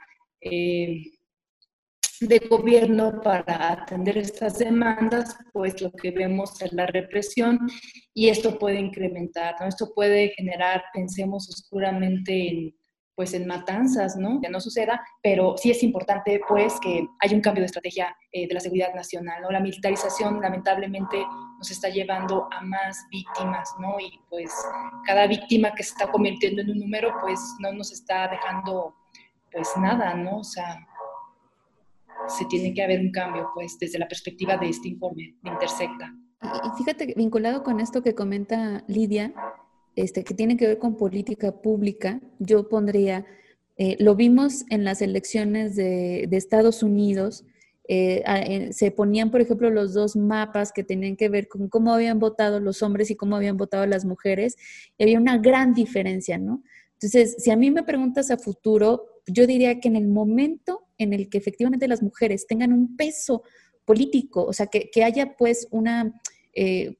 [0.41, 1.01] eh,
[2.21, 7.59] de gobierno para atender estas demandas, pues lo que vemos es la represión
[8.13, 9.67] y esto puede incrementar, ¿no?
[9.67, 12.75] Esto puede generar, pensemos oscuramente en
[13.15, 14.41] pues en matanzas, ¿no?
[14.41, 18.47] Que no suceda, pero sí es importante pues que haya un cambio de estrategia eh,
[18.47, 19.51] de la seguridad nacional, ¿no?
[19.51, 21.23] La militarización lamentablemente
[21.57, 23.99] nos está llevando a más víctimas, ¿no?
[23.99, 24.51] Y pues
[25.05, 28.95] cada víctima que se está convirtiendo en un número pues no nos está dejando
[29.51, 30.39] pues nada, ¿no?
[30.39, 30.79] O sea,
[32.27, 36.13] se tiene que haber un cambio pues desde la perspectiva de este informe de Intersecta.
[36.41, 39.33] Y fíjate, vinculado con esto que comenta Lidia,
[39.95, 43.25] este, que tiene que ver con política pública, yo pondría,
[43.77, 47.45] eh, lo vimos en las elecciones de, Estados Unidos,
[47.87, 52.19] eh, se ponían, por ejemplo, los dos mapas que tenían que ver con cómo habían
[52.19, 54.55] votado los hombres y cómo habían votado las mujeres,
[54.97, 56.63] y había una gran diferencia, ¿no?
[56.93, 61.13] Entonces, si a mí me preguntas a futuro, yo diría que en el momento en
[61.13, 63.43] el que efectivamente las mujeres tengan un peso
[63.85, 66.21] político, o sea, que, que haya pues una
[66.55, 66.97] eh,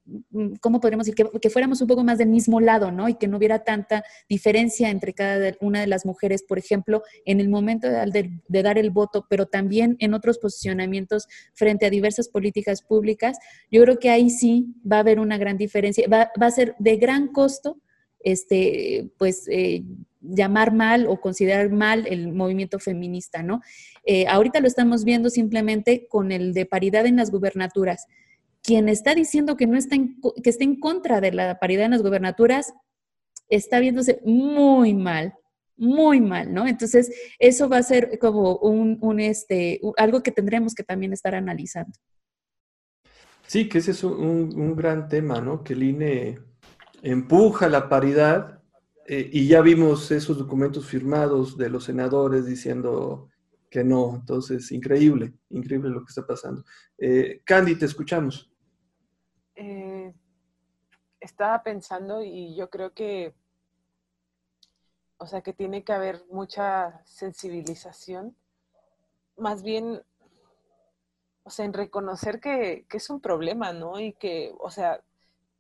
[0.61, 1.27] ¿cómo podríamos decir?
[1.39, 3.07] Que, fuéramos un poco más del mismo lado, ¿no?
[3.07, 7.39] Y que no hubiera tanta diferencia entre cada una de las mujeres, por ejemplo, en
[7.39, 12.81] el momento de, dar el voto, pero también en otros posicionamientos frente a diversas políticas
[12.81, 13.37] públicas,
[13.69, 16.07] yo creo que ahí sí va a haber una gran diferencia.
[16.07, 17.77] Va, a ser de gran costo,
[18.21, 19.83] este, pues, eh,
[20.23, 23.61] llamar mal o considerar mal el movimiento feminista, ¿no?
[24.05, 28.07] Eh, ahorita lo estamos viendo simplemente con el de paridad en las gubernaturas
[28.63, 31.91] quien está diciendo que no está en, que está en contra de la paridad en
[31.91, 32.73] las gobernaturas
[33.49, 35.33] está viéndose muy mal,
[35.75, 36.65] muy mal, ¿no?
[36.65, 41.91] Entonces, eso va a ser como un, este, algo que tendremos que también estar analizando.
[43.45, 45.63] Sí, que ese es un, gran tema, ¿no?
[45.63, 46.39] Que el INE
[47.01, 48.62] empuja la paridad
[49.07, 53.29] eh, y ya vimos esos documentos firmados de los senadores diciendo
[53.69, 54.15] que no.
[54.15, 56.63] Entonces, increíble, increíble lo que está pasando.
[56.97, 58.51] Eh, Candy, te escuchamos.
[59.55, 60.13] Eh,
[61.19, 63.33] estaba pensando y yo creo que,
[65.17, 68.35] o sea, que tiene que haber mucha sensibilización,
[69.37, 70.01] más bien,
[71.43, 73.99] o sea, en reconocer que, es un problema, ¿no?
[73.99, 75.03] Y que, o sea,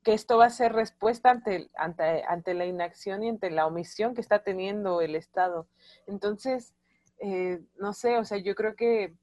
[0.03, 4.13] que esto va a ser respuesta ante, ante, ante la inacción y ante la omisión
[4.13, 5.67] que está teniendo el Estado.
[6.07, 6.73] Entonces,
[7.19, 9.13] eh, no sé, o sea, yo creo que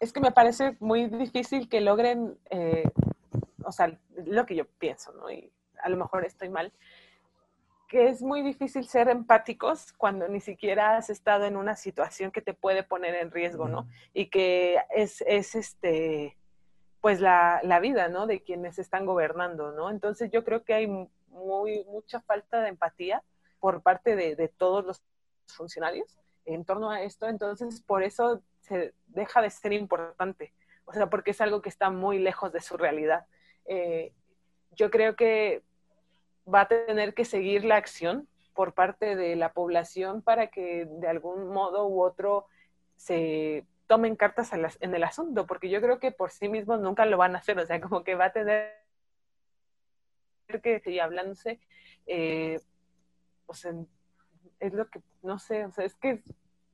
[0.00, 2.84] es que me parece muy difícil que logren, eh,
[3.64, 5.30] o sea, lo que yo pienso, ¿no?
[5.30, 5.50] Y
[5.82, 6.72] a lo mejor estoy mal,
[7.88, 12.42] que es muy difícil ser empáticos cuando ni siquiera has estado en una situación que
[12.42, 13.86] te puede poner en riesgo, ¿no?
[14.12, 16.36] Y que es, es este,
[17.04, 18.26] pues la, la, vida, ¿no?
[18.26, 19.90] De quienes están gobernando, ¿no?
[19.90, 23.22] Entonces yo creo que hay muy, mucha falta de empatía
[23.60, 25.02] por parte de, de todos los
[25.46, 30.54] funcionarios en torno a esto, entonces por eso se deja de ser importante,
[30.86, 33.26] o sea, porque es algo que está muy lejos de su realidad.
[33.66, 34.14] Eh,
[34.70, 35.62] yo creo que
[36.48, 41.06] va a tener que seguir la acción por parte de la población para que de
[41.06, 42.46] algún modo u otro
[42.96, 47.18] se tomen cartas en el asunto, porque yo creo que por sí mismos nunca lo
[47.18, 48.72] van a hacer, o sea, como que va a tener
[50.62, 51.60] que seguir hablándose,
[52.06, 52.60] eh,
[53.46, 53.72] o sea,
[54.60, 56.22] es lo que, no sé, o sea, es que,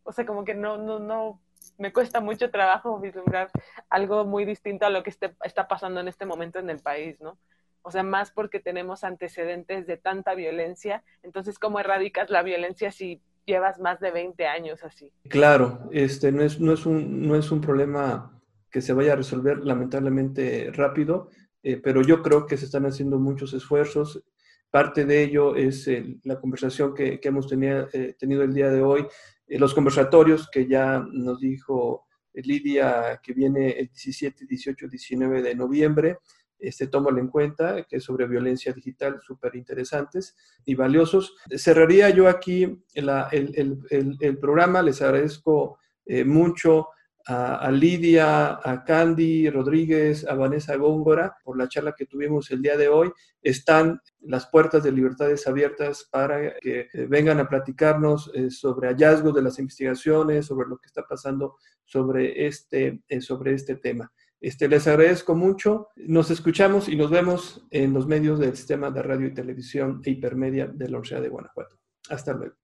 [0.05, 1.41] o sea, como que no, no, no,
[1.79, 3.51] me cuesta mucho trabajo vislumbrar
[3.89, 7.21] algo muy distinto a lo que este, está pasando en este momento en el país,
[7.21, 7.39] ¿no?
[7.83, 11.03] O sea, más porque tenemos antecedentes de tanta violencia.
[11.23, 15.13] Entonces, ¿cómo erradicas la violencia si llevas más de 20 años así?
[15.29, 19.17] Claro, este no es, no es, un, no es un problema que se vaya a
[19.17, 21.29] resolver lamentablemente rápido,
[21.63, 24.23] eh, pero yo creo que se están haciendo muchos esfuerzos.
[24.71, 25.91] Parte de ello es
[26.23, 29.07] la conversación que, que hemos tenido, eh, tenido el día de hoy
[29.51, 35.55] eh, los conversatorios que ya nos dijo Lidia que viene el 17, 18, 19 de
[35.57, 36.19] noviembre,
[36.61, 41.35] este, tómalo en cuenta, que es sobre violencia digital, súper interesantes y valiosos.
[41.57, 46.89] Cerraría yo aquí el, programa, les agradezco eh, mucho
[47.27, 52.77] a, Lidia, a Candy Rodríguez, a Vanessa Góngora por la charla que tuvimos el día
[52.77, 53.13] de hoy.
[53.43, 59.35] Están las puertas de libertades abiertas para que eh, vengan a platicarnos eh, sobre hallazgos
[59.35, 64.13] de las investigaciones, sobre lo que está pasando sobre este, sobre este tema.
[64.41, 65.89] Este, les agradezco mucho.
[65.97, 70.11] Nos escuchamos y nos vemos en los medios del sistema de radio y televisión e
[70.11, 71.77] hipermedia de la Universidad de Guanajuato.
[72.09, 72.55] Hasta luego.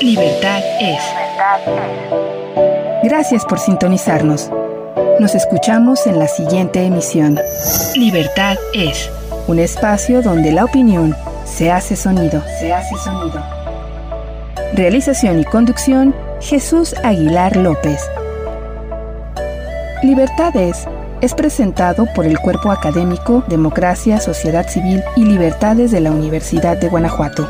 [0.00, 1.00] Libertad es.
[3.04, 4.50] Gracias por sintonizarnos.
[5.20, 7.38] Nos escuchamos en la siguiente emisión.
[7.94, 9.10] Libertad es
[9.46, 11.14] un espacio donde la opinión
[11.44, 12.42] se hace sonido.
[12.58, 13.42] Se hace sonido.
[14.74, 18.00] Realización y conducción Jesús Aguilar López.
[20.02, 20.86] Libertades
[21.22, 26.88] es presentado por el Cuerpo Académico Democracia, Sociedad Civil y Libertades de la Universidad de
[26.88, 27.48] Guanajuato.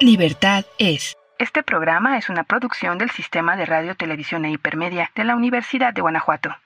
[0.00, 1.14] Libertad es.
[1.38, 5.92] Este programa es una producción del Sistema de Radio, Televisión e Hipermedia de la Universidad
[5.92, 6.56] de Guanajuato.